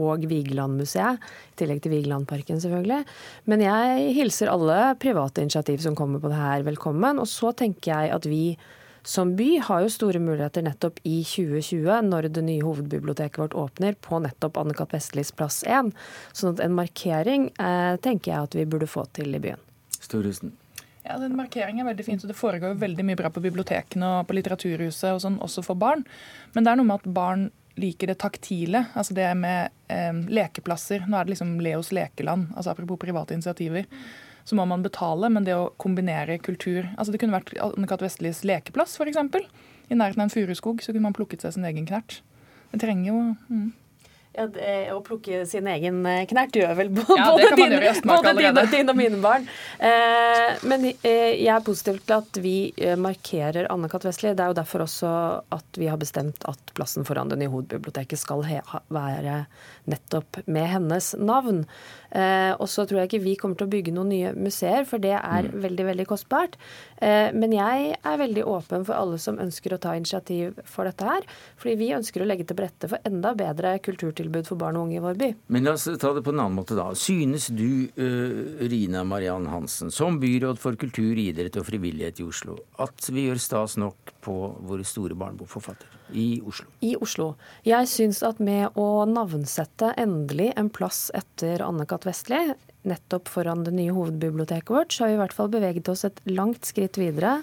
[0.00, 1.20] og Vigeland-museet,
[1.54, 3.02] i tillegg til Vigelandparken selvfølgelig.
[3.50, 7.20] Men jeg hilser alle private initiativ som kommer på det her velkommen.
[7.22, 8.44] Og så tenker jeg at vi
[9.04, 13.96] som by har jo store muligheter nettopp i 2020, når det nye hovedbiblioteket vårt åpner,
[14.00, 14.94] på nettopp Anne-Kat.
[14.96, 15.92] Vestlis plass 1.
[16.32, 19.60] Sånn at en markering eh, tenker jeg at vi burde få til i byen.
[19.98, 20.54] Storhusen.
[21.04, 24.08] Ja, den Markering er veldig fint, og det foregår jo veldig mye bra på bibliotekene
[24.20, 26.06] og på Litteraturhuset, og sånn, også for barn.
[26.54, 31.04] Men det er noe med at barn liker det taktile, altså det med eh, lekeplasser.
[31.04, 33.84] Nå er det liksom Leos lekeland, altså apropos private initiativer
[34.44, 38.04] så må man betale, men det å kombinere kultur altså Det kunne vært Anne-Kat.
[38.04, 39.16] Vestlis lekeplass, f.eks.
[39.88, 42.20] I nærheten av en furuskog så kunne man plukket seg sin egen knert.
[42.72, 43.18] Det trenger jo
[43.48, 43.68] mm.
[44.34, 48.64] Ja, det, Å plukke sin egen eh, knert gjør vel både, ja, dine, både dine,
[48.72, 49.46] dine, og mine barn.
[49.78, 54.08] Eh, men eh, jeg er positiv til at vi eh, markerer Anne-Kat.
[54.08, 54.34] Vestli.
[54.34, 55.10] Det er jo derfor også
[55.54, 59.44] at vi har bestemt at plassen foran det nye hovedbiblioteket skal være
[59.88, 61.62] nettopp med hennes navn.
[62.10, 65.02] Eh, og så tror jeg ikke vi kommer til å bygge noen nye museer, for
[65.02, 65.56] det er mm.
[65.62, 66.58] veldig veldig kostbart.
[66.98, 71.06] Eh, men jeg er veldig åpen for alle som ønsker å ta initiativ for dette
[71.06, 71.26] her.
[71.62, 74.98] Fordi vi ønsker å legge til rette for enda bedre kulturtilbud for barn og unge
[74.98, 75.30] i vår by.
[75.54, 76.90] Men la oss ta det på en annen måte, da.
[76.98, 82.58] Synes du, uh, Rina Mariann Hansen, som byråd for kultur, idrett og frivillighet i Oslo,
[82.82, 85.94] at vi gjør stas nok på våre store barnebokforfattere?
[86.12, 86.68] i Oslo?
[86.80, 87.34] I Oslo.
[87.66, 92.06] Jeg syns at med å navnsette endelig en plass etter Anne-Kat.
[92.06, 92.40] Vestli,
[92.84, 96.20] nettopp foran det nye hovedbiblioteket vårt, så har vi i hvert fall beveget oss et
[96.28, 97.38] langt skritt videre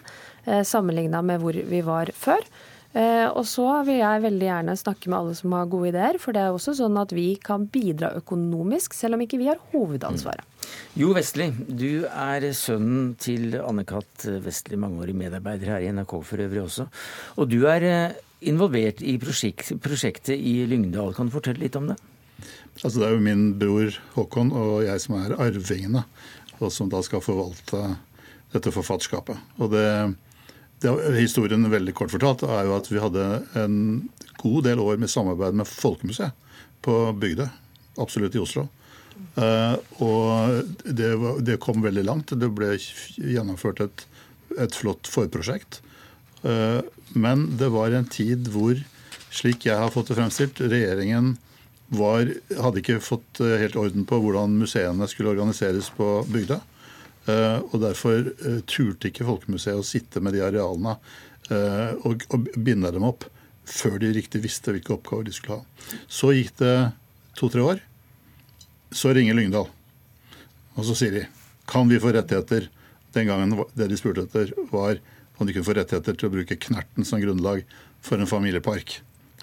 [0.46, 2.46] eh, sammenligna med hvor vi var før.
[2.92, 6.36] Eh, og så vil jeg veldig gjerne snakke med alle som har gode ideer, for
[6.36, 10.44] det er også sånn at vi kan bidra økonomisk, selv om ikke vi har hovedansvaret.
[10.44, 10.66] Mm.
[11.00, 14.28] Jo Vestli, du er sønnen til Anne-Kat.
[14.44, 16.88] Vestli, mangeårig medarbeider her i NRK for øvrig også.
[17.39, 18.20] Og du er eh,
[18.52, 21.16] involvert i prosjekt, prosjektet i Lyngdal.
[21.16, 22.00] Kan du fortelle litt om det?
[22.82, 26.04] Altså, det er jo min bror Håkon og jeg som er arvingene,
[26.60, 27.96] og som da skal forvalte
[28.52, 29.39] dette forfatterskapet.
[29.62, 29.86] Og det,
[30.82, 33.26] det, Historien veldig kort fortalt er jo at vi hadde
[33.60, 33.76] en
[34.42, 36.38] god del år med samarbeid med Folkemuseet
[36.82, 37.50] på Bygdøy,
[38.02, 38.66] absolutt i Oslo.
[39.38, 41.12] Uh, og det,
[41.46, 42.34] det, kom veldig langt.
[42.34, 44.06] Det ble gjennomført et,
[44.58, 45.80] et flott forprosjekt.
[46.42, 46.82] Uh,
[47.14, 48.80] men det var en tid hvor,
[49.30, 51.36] slik jeg har fått det fremstilt, regjeringen
[51.92, 56.62] var, hadde ikke fått eh, helt orden på hvordan museene skulle organiseres på bygda.
[57.32, 60.98] Eh, og derfor eh, turte ikke Folkemuseet å sitte med de arealene
[62.08, 63.26] og, og binde dem opp
[63.68, 65.98] før de riktig visste hvilke oppgaver de skulle ha.
[66.08, 66.76] Så gikk det
[67.36, 67.82] to-tre år.
[68.96, 69.68] Så ringer Lyngdal,
[70.78, 71.26] og så sier de
[71.68, 72.70] kan vi få rettigheter.
[73.12, 75.02] Den gangen det de spurte etter, var
[75.38, 77.66] om de kunne få rettigheter til å bruke Knerten som grunnlag
[78.06, 79.02] for en familiepark.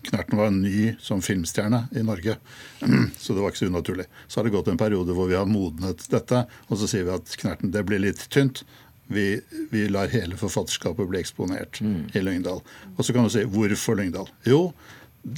[0.09, 2.37] Knerten var ny som filmstjerne i Norge,
[3.19, 4.07] så det var ikke så unaturlig.
[4.27, 7.17] Så har det gått en periode hvor vi har modnet dette, og så sier vi
[7.17, 8.65] at Knerten det blir litt tynt.
[9.09, 9.41] Vi,
[9.73, 12.11] vi lar hele forfatterskapet bli eksponert mm.
[12.17, 12.61] i Lyngdal.
[12.97, 14.29] Og så kan du si hvorfor Lyngdal?
[14.49, 14.73] Jo,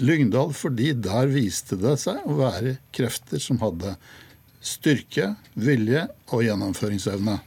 [0.00, 3.94] Lyngdal fordi der viste det seg å være krefter som hadde
[4.60, 7.38] styrke, vilje og gjennomføringsevne.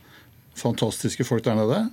[0.58, 1.84] Fantastiske folk der nede.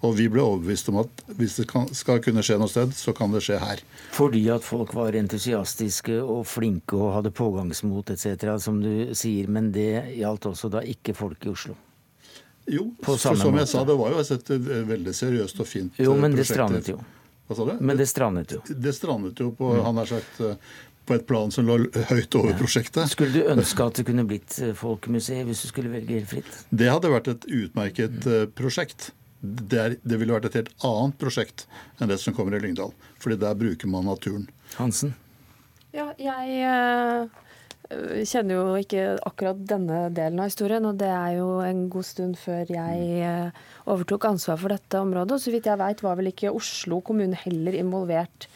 [0.00, 3.12] Og vi ble overbevist om at hvis det kan, skal kunne skje noe sted, så
[3.16, 3.82] kan det skje her.
[4.16, 9.50] Fordi at folk var entusiastiske og flinke og hadde pågangsmot etc., som du sier.
[9.52, 11.76] Men det gjaldt også da ikke folk i Oslo?
[12.70, 13.64] Jo, for som måte.
[13.64, 14.52] jeg sa, det var jo et
[14.88, 16.06] veldig seriøst og fint prosjekt.
[16.06, 17.00] Jo, men det strandet jo.
[17.48, 17.72] Hva sa du?
[17.82, 18.60] Men det strandet jo.
[18.70, 19.84] Det strandet jo på, mm.
[19.84, 20.40] han har sagt,
[21.10, 21.80] på et plan som lå
[22.12, 22.58] høyt over ja.
[22.60, 23.10] prosjektet.
[23.10, 26.60] Skulle du ønske at det kunne blitt eh, folkemuseet hvis du skulle velge helt fritt?
[26.70, 28.52] Det hadde vært et utmerket mm.
[28.56, 29.10] prosjekt
[29.40, 31.66] det, er, det, ville vært et helt annet prosjekt
[31.98, 32.92] enn det som kommer i Lyngdal.
[33.20, 34.48] fordi der bruker man naturen.
[34.76, 35.14] Hansen?
[35.96, 41.48] Ja, jeg, eh, kjenner jo ikke akkurat denne delen av historien, og det er jo
[41.64, 45.34] en god stund før jeg eh, overtok ansvar for dette området.
[45.34, 48.46] Og så vidt jeg veit var vel ikke Oslo kommune heller involvert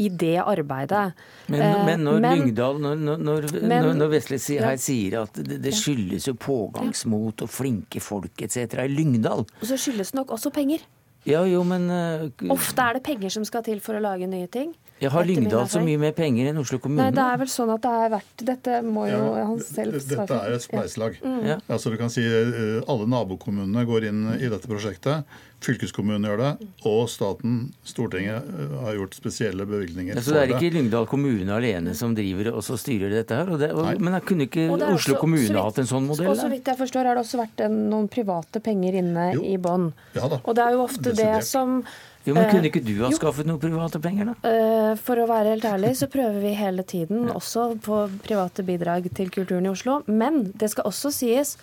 [0.00, 1.12] i det arbeidet.
[1.52, 5.74] Men, men når men, Lyngdal, når, når, men, når Vesle her sier at det, det
[5.76, 8.78] skyldes jo pågangsmot og flinke folk etc.
[8.84, 10.84] i Lyngdal Og så skyldes det nok også penger.
[11.28, 14.48] Ja, jo, men uh, Ofte er det penger som skal til for å lage nye
[14.50, 14.72] ting.
[15.02, 17.04] Jeg har Lyngdal så mye mer penger enn Oslo kommune?
[17.08, 19.98] Nei, det er vel sånn at det er verdt Dette må jo ja, han selv
[19.98, 21.16] svare Dette er et spleiselag.
[21.22, 21.56] Ja.
[21.58, 21.64] Mm.
[21.66, 25.26] Altså, du kan si eh, Alle nabokommunene går inn i dette prosjektet.
[25.62, 30.16] Fylkeskommunen gjør det, og staten, Stortinget, eh, har gjort spesielle bevilgninger.
[30.18, 33.52] Ja, så det er ikke Lyngdal kommune alene som driver og så styrer dette her?
[33.52, 36.32] Og det, og, men kunne ikke Oslo også, kommune vidt, hatt en sånn modell?
[36.32, 39.44] Og så vidt jeg forstår, har det også vært en, noen private penger inne jo.
[39.46, 39.92] i bånn.
[40.18, 41.44] Ja, og det er jo ofte Desidert.
[41.44, 41.82] det som
[42.22, 44.50] jo, men Kunne ikke du ha skaffet noen private penger, da?
[44.50, 49.08] Eh, for å være helt ærlig så prøver vi hele tiden også på private bidrag
[49.16, 50.00] til kulturen i Oslo.
[50.06, 51.56] Men det skal også sies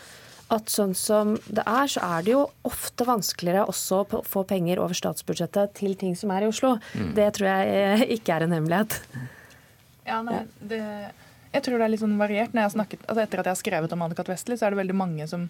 [0.51, 4.82] at sånn som det er, så er det jo ofte vanskeligere også å få penger
[4.82, 6.76] over statsbudsjettet til ting som er i Oslo.
[6.97, 7.12] Mm.
[7.18, 8.99] Det tror jeg eh, ikke er en hemmelighet.
[10.10, 10.82] Ja, nei, det,
[11.53, 12.51] jeg tror det er litt sånn variert.
[12.51, 14.32] Når jeg har snakket, altså etter at jeg har skrevet om Anne-Kat.
[14.34, 15.47] Vestli, så er det veldig mange som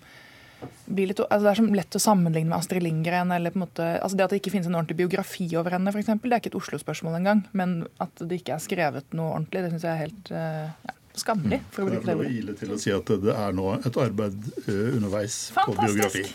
[0.85, 3.31] blir litt, altså Det er så lett å sammenligne med Astrid Lindgren.
[3.31, 5.91] eller på en måte, altså Det at det ikke finnes en ordentlig biografi over henne,
[5.91, 7.43] for eksempel, det er ikke et Oslo-spørsmål engang.
[7.53, 10.95] Men at det ikke er skrevet noe ordentlig, det syns jeg er helt uh, ja,
[11.19, 11.61] skammelig.
[11.71, 12.31] for å bruke det ordet.
[12.41, 15.77] ile til å si at det er nå et arbeid uh, underveis Fantastisk.
[15.77, 16.25] på biografi.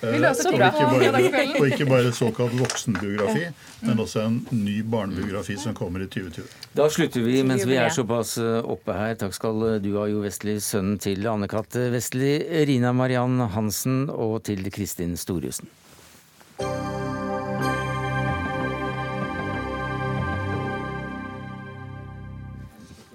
[0.00, 3.42] Vi løser og, ikke bare, og ikke bare såkalt voksenbiografi,
[3.84, 6.46] men også en ny barnebiografi som kommer i 2020.
[6.76, 9.18] Da slutter vi mens vi er såpass eh, oppe her.
[9.20, 11.76] Takk skal du ha, Jo Vestli, sønnen til Anne-Kat.
[11.92, 12.38] Vestli,
[12.70, 15.68] Rina Mariann Hansen og til Kristin Storjussen.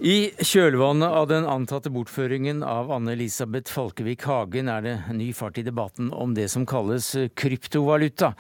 [0.06, 5.64] I kjølvannet av den antatte bortføringen av Anne-Elisabeth Falkevik Hagen er det ny fart i
[5.66, 8.36] debatten om det som kalles kryptovaluta.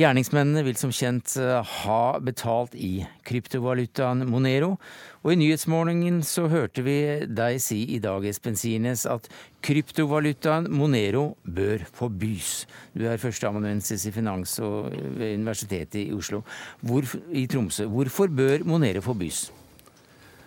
[0.00, 4.78] Gjerningsmennene vil som kjent eh, ha betalt i kryptovalutaen Monero.
[5.20, 6.96] Og i Nyhetsmorgen så hørte vi
[7.28, 9.28] deg si i dag, Espen Siernes, at
[9.66, 12.62] kryptovalutaen Monero bør forbys.
[12.96, 16.40] Du er førsteamanuensis i finans ved Universitetet i Oslo,
[16.80, 17.90] Hvor, i Tromsø.
[17.92, 19.50] Hvorfor bør Monero forbys?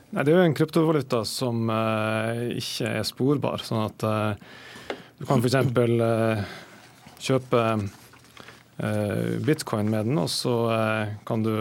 [0.10, 3.64] Nei, Det er jo en kryptovaluta som uh, ikke er sporbar.
[3.66, 4.36] Sånn at uh,
[5.20, 5.58] du kan f.eks.
[5.76, 6.44] Uh,
[7.20, 10.54] kjøpe uh, bitcoin med den, og så
[11.28, 11.52] kan du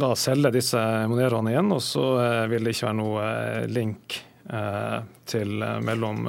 [0.00, 2.04] da selge disse moneroene igjen, og så
[2.52, 3.24] vil det ikke være noe
[3.72, 4.18] link
[5.32, 6.28] til mellom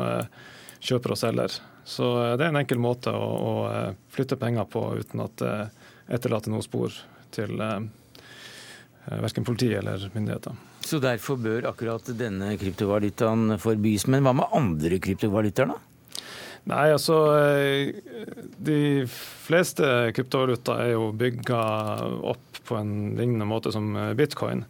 [0.80, 1.58] kjøper og selger.
[1.84, 2.08] Så
[2.40, 3.68] det er en enkel måte å,
[4.16, 5.54] flytte penger på uten at det
[6.16, 6.96] etterlater noe spor
[7.36, 8.01] til Eh,
[9.06, 10.58] verken politi eller myndigheter.
[10.86, 14.08] Så derfor bør akkurat denne kryptovalutaen forbys.
[14.10, 15.80] Men hva med andre kryptovalutaer, da?
[16.70, 17.96] Nei, altså eh,
[18.62, 21.62] De fleste kryptovalutaer er jo bygga
[22.34, 24.66] opp på en lignende måte som eh, bitcoin.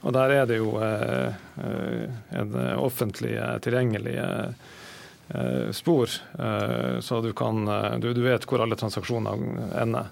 [0.00, 4.14] Og der er det jo en offentlig tilgjengelig
[5.76, 6.08] spor,
[7.04, 7.68] så du, kan,
[8.00, 9.44] du, du vet hvor alle transaksjoner
[9.82, 10.08] ender.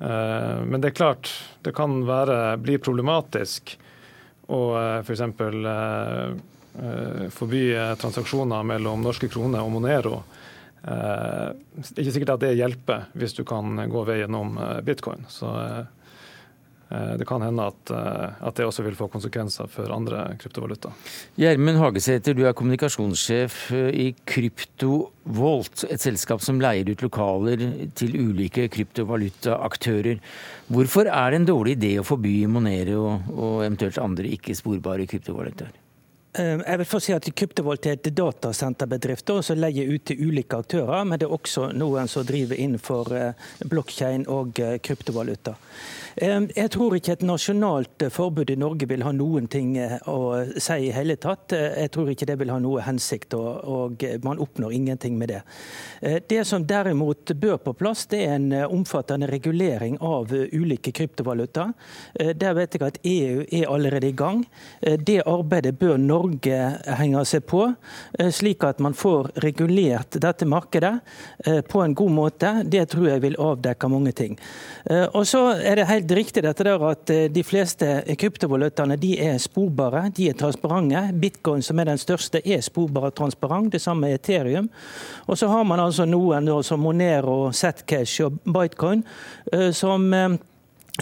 [0.00, 1.30] Eh, men det er klart,
[1.62, 3.76] det kan være, bli problematisk
[4.52, 4.62] å
[5.00, 5.22] f.eks.
[5.38, 5.60] For
[7.30, 7.60] forby
[8.02, 10.16] transaksjoner mellom norske kroner og Monero.
[10.82, 10.96] Det
[11.94, 15.22] er ikke sikkert at det hjelper hvis du kan gå veien om bitcoin.
[15.30, 15.84] Så Eh,
[17.18, 20.92] det kan hende at, eh, at, det også vil få konsekvenser for andre kryptovaluta.
[21.40, 27.64] Gjermund Hagesæter, du er kommunikasjonssjef eh, i Kryptovolt, et selskap som leier ut lokaler
[27.96, 30.20] til ulike kryptovalutaaktører.
[30.68, 35.80] Hvorfor er det en dårlig idé å forby Monero og eventuelt andre ikke-sporbare kryptovalutaer?
[36.34, 41.04] Jeg vil få si at Kryptovolt er et datasenterbedrift som leier ut til ulike aktører,
[41.06, 43.12] men det er også noen som driver innenfor
[43.70, 45.54] blokkjein og kryptovaluta.
[46.14, 50.44] Jeg tror ikke et nasjonalt eh, forbud i Norge vil ha noen ting eh, å
[50.62, 51.50] si i hele tatt.
[51.56, 55.40] Eh, jeg tror ikke det vil ha noe hensikt, og man oppnår ingenting med det.
[56.30, 61.66] Det som derimot bør på plass, det er en omfattende regulering av ulike kryptovaluta.
[62.14, 64.44] Der vet jeg at EU er allerede i gang.
[64.80, 66.58] Det arbeidet bør Norge
[67.00, 67.64] henge seg på,
[68.34, 70.92] slik at man får regulert dette markedet
[71.70, 72.52] på en god måte.
[72.68, 74.38] Det tror jeg vil avdekke mange ting.
[75.14, 79.14] Og så er det helt helt riktig dette der at eh, de fleste kryptovalutaene de
[79.20, 81.00] er sporbare, de er transparente.
[81.14, 83.72] Bitcoin, som er den største, er sporbar og transparent.
[83.72, 84.68] Det samme er Ethereum.
[85.26, 89.04] Og så har man altså noen som Monero, Zcash og Bitcoin,
[89.52, 90.36] eh, som eh,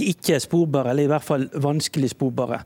[0.00, 2.62] ikke sporbare, eller i hvert fall vanskelig sporbare.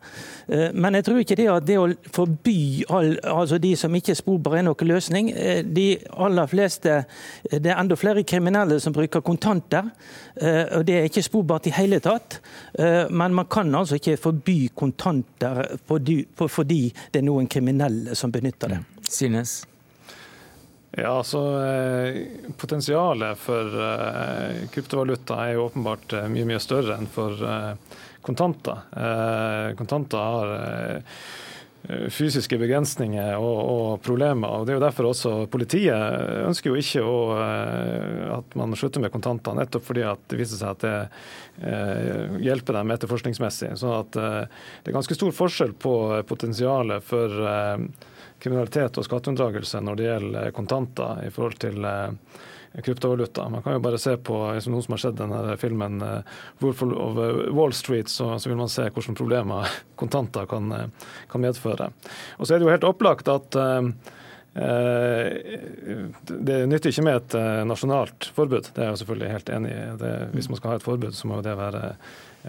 [0.49, 4.15] Eh, men jeg tror ikke det at det å forby all, altså de som ikke
[4.15, 5.33] er sporbare, er noen løsning.
[5.35, 7.05] Eh, de aller fleste,
[7.47, 9.91] Det er enda flere kriminelle som bruker kontanter.
[10.37, 12.41] Eh, og Det er ikke sporbart i hele tatt.
[13.11, 18.79] Men man kan altså ikke forby kontanter fordi det er noen kriminelle som benytter det.
[19.03, 19.65] Silnes?
[20.97, 21.41] Ja, altså
[22.57, 28.81] Potensialet for eh, kryptovaluta er jo åpenbart eh, mye mye større enn for eh, kontanter.
[29.79, 30.49] Kontanter har
[32.11, 34.51] fysiske begrensninger og, og, problemer.
[34.51, 35.95] og Det er jo derfor også politiet
[36.49, 37.21] ønsker jo ikke å,
[38.41, 42.97] at man slutter med kontanter, nettopp fordi at det viser seg at det hjelper dem
[42.97, 43.71] etterforskningsmessig.
[43.79, 45.95] Så at det er ganske stor forskjell på
[46.27, 47.47] potensialet for
[48.39, 52.11] kriminalitet og skatteunndragelse når det gjelder kontanter i forhold til eh,
[52.85, 53.49] kryptovaluta.
[53.49, 56.19] Man kan jo bare se på liksom noen som har sett denne filmen uh,
[56.61, 57.17] Wolf of
[57.57, 59.71] Wall Street, så, så, vil man se hvilke problemer
[60.01, 61.89] kontanter kan, eh, kan, medføre.
[62.37, 63.61] Og så er det jo helt opplagt at
[64.57, 67.35] det nytter ikke med et
[67.69, 69.83] nasjonalt forbud, det er jeg selvfølgelig helt enig i.
[70.01, 71.91] Det, hvis man skal ha et forbud, så må det være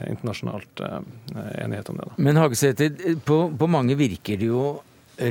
[0.08, 0.84] internasjonalt
[1.66, 2.08] enighet om det.
[2.08, 2.16] Da.
[2.30, 2.96] Men Hagesæter,
[3.28, 4.64] på, på mange virker det jo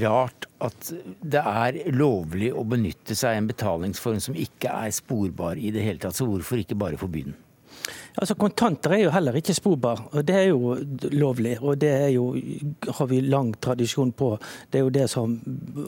[0.05, 5.61] rart at det er lovlig å benytte seg av en betalingsform som ikke er sporbar
[5.61, 6.17] i det hele tatt.
[6.17, 7.37] Så hvorfor ikke bare forby den?
[8.17, 10.73] Altså Kontanter er jo heller ikke sporbar, og det er jo
[11.13, 11.57] lovlig.
[11.61, 12.31] Og det er jo,
[12.99, 14.31] har vi lang tradisjon på.
[14.73, 15.35] Det er jo det som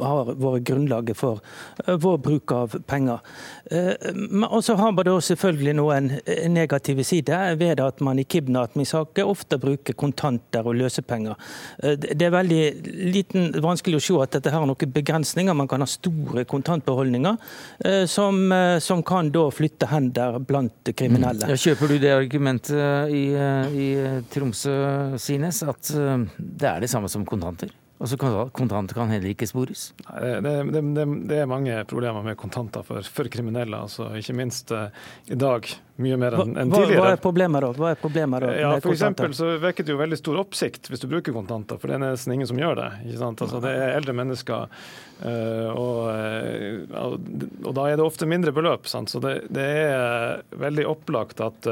[0.00, 1.40] har vært grunnlaget for
[1.86, 3.24] eh, vår bruk av penger.
[3.70, 4.10] Eh,
[4.48, 6.10] og så har man da selvfølgelig noen
[6.52, 11.38] negative sider ved at man i kidnappingssaker ofte bruker kontanter og løsepenger.
[11.82, 12.62] Eh, det er veldig
[13.08, 15.56] liten, vanskelig å se at dette har noen begrensninger.
[15.56, 18.52] Man kan ha store kontantbeholdninger som,
[18.82, 21.46] som kan da flytte hender blant kriminelle.
[21.46, 21.54] Mm.
[21.54, 23.88] Ja, kjøper du det argumentet i, i
[24.32, 24.74] Tromsø,
[25.20, 27.72] Sines, at eh, det er det samme som kontanter?
[27.98, 28.16] Altså
[28.54, 29.88] Kontanter kan heller ikke spores?
[30.06, 33.74] Nei, det, det, det, det, er mange problemer med kontanter for, for kriminelle.
[33.74, 34.86] altså Ikke minst uh,
[35.26, 35.66] i dag.
[35.98, 37.02] Mye mer enn en tidligere.
[37.02, 37.72] Hva er problemet da?
[37.74, 41.02] Hva er problemet da ja, for eksempel så vekker det jo veldig stor oppsikt hvis
[41.02, 42.88] du bruker kontanter, for det er nesten ingen som gjør det.
[43.18, 44.78] Altså Det er eldre mennesker,
[45.24, 48.86] uh, og, uh, og, da er det ofte mindre beløp.
[48.86, 49.10] Sant?
[49.10, 51.66] Så det, er veldig opplagt at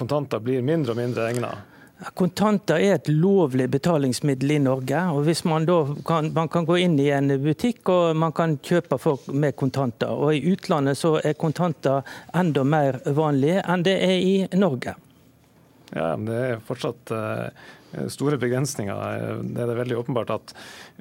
[0.00, 1.75] kontanter blir mindre og mindre egnet.
[1.96, 4.98] Kontanter er et lovlig betalingsmiddel i Norge.
[5.16, 8.58] og hvis Man da kan, man kan gå inn i en butikk og man kan
[8.58, 10.12] kjøpe folk med kontanter.
[10.12, 12.02] og I utlandet så er kontanter
[12.34, 14.94] enda mer vanlige enn det er i Norge.
[15.94, 17.48] Ja, men Det er fortsatt uh,
[18.12, 19.40] store begrensninger.
[19.40, 20.52] Det er det veldig åpenbart at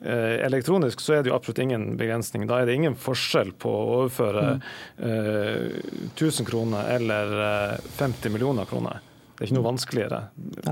[0.05, 2.47] uh, Elektronisk så er det jo absolutt ingen begrensning.
[2.47, 4.45] Da er det ingen forskjell på å overføre
[5.03, 5.75] uh,
[6.15, 7.35] 1000 kroner eller
[7.97, 9.03] 50 millioner kroner.
[9.35, 10.19] Det er ikke noe vanskeligere.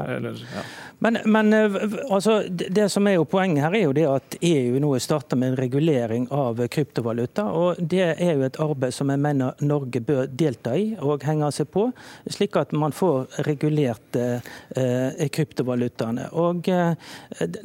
[0.07, 0.61] Eller, ja.
[1.03, 1.73] Men, men eh,
[2.07, 5.51] altså, det som er jo poenget her er jo det at EU nå starter med
[5.51, 7.43] en regulering av kryptovaluta.
[7.51, 11.49] og Det er jo et arbeid som jeg mener Norge bør delta i og henge
[11.51, 11.89] seg på,
[12.31, 16.29] slik at man får regulert eh, kryptovalutaene.
[16.39, 16.95] Og eh,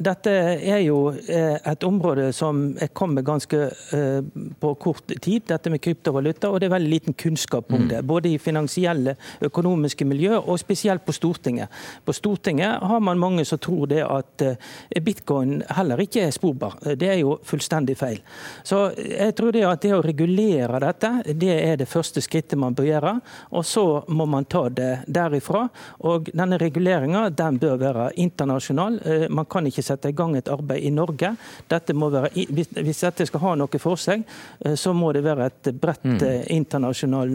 [0.03, 3.61] Dette er jo eh, et område som er kommet ganske
[3.95, 4.19] eh,
[4.59, 7.89] på kort tid, dette med kryptovaluta, og det er veldig liten kunnskap om mm.
[7.93, 8.03] det.
[8.09, 9.15] Både i finansielle,
[9.47, 11.69] økonomiske miljø og spesielt spesielt på Stortinget.
[12.05, 16.79] På Stortinget har man mange som tror det at eh, bitcoin heller ikke er sporbar.
[16.95, 18.21] Det er jo fullstendig feil.
[18.63, 22.73] Så jeg tror det at det å regulere dette, det er det første skrittet man
[22.73, 23.13] bør gjøre.
[23.51, 25.67] Og så må man ta det derifra.
[26.09, 28.99] Og denne reguleringa den bør være internasjonal.
[29.05, 31.35] Eh, man kan ikke sette i gang et arbeid i Norge.
[31.69, 34.25] Dette være, hvis dette skal ha noe for seg,
[34.65, 36.19] eh, så må det være et bredt mm.
[36.49, 37.27] internasjonalt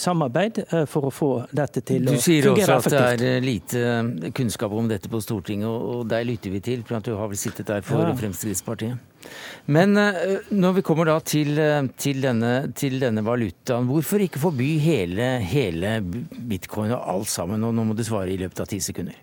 [0.00, 0.58] samarbeid
[0.90, 4.72] for å få dette til du sier også at det er eh, lite eh, kunnskap
[4.74, 7.68] om dette på Stortinget, og deg lytter vi til, for at du har vel sittet
[7.70, 8.14] der for ja.
[8.18, 9.28] Fremskrittspartiet.
[9.72, 11.58] Men eh, når vi kommer da til,
[12.00, 17.64] til, denne, til denne, valutaen, hvorfor ikke forby hele, hele bitcoin og alt sammen?
[17.64, 19.16] Og nå må du svare i løpet av ti sekunder.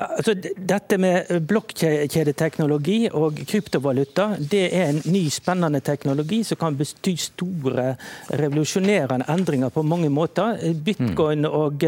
[0.00, 6.76] Ja, altså, dette med blokkjedeteknologi og kryptovaluta det er en ny, spennende teknologi som kan
[6.78, 7.90] bety store,
[8.40, 10.56] revolusjonerende endringer på mange måter.
[10.86, 11.84] Bitcoin og,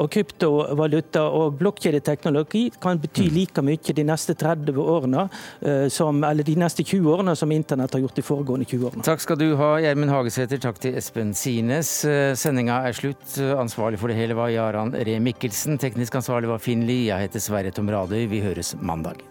[0.00, 3.34] og kryptovaluta og blokkjedeteknologi kan bety mm.
[3.36, 5.26] like mye de neste 30 årene,
[5.60, 9.04] eh, som, eller de neste 20 årene som internett har gjort de foregående 20 årene.
[9.04, 10.62] Takk skal du ha, Gjermund Hagesæter.
[10.64, 11.92] Takk til Espen Sines.
[12.08, 13.36] Eh, sendinga er slutt.
[13.60, 15.76] Ansvarlig for det hele var Jaran Ree Mikkelsen.
[15.82, 17.10] Teknisk ansvarlig var Finn Lie.
[17.10, 17.90] Jeg heter Sverre Tom.
[18.30, 19.24] Vi høres mandag.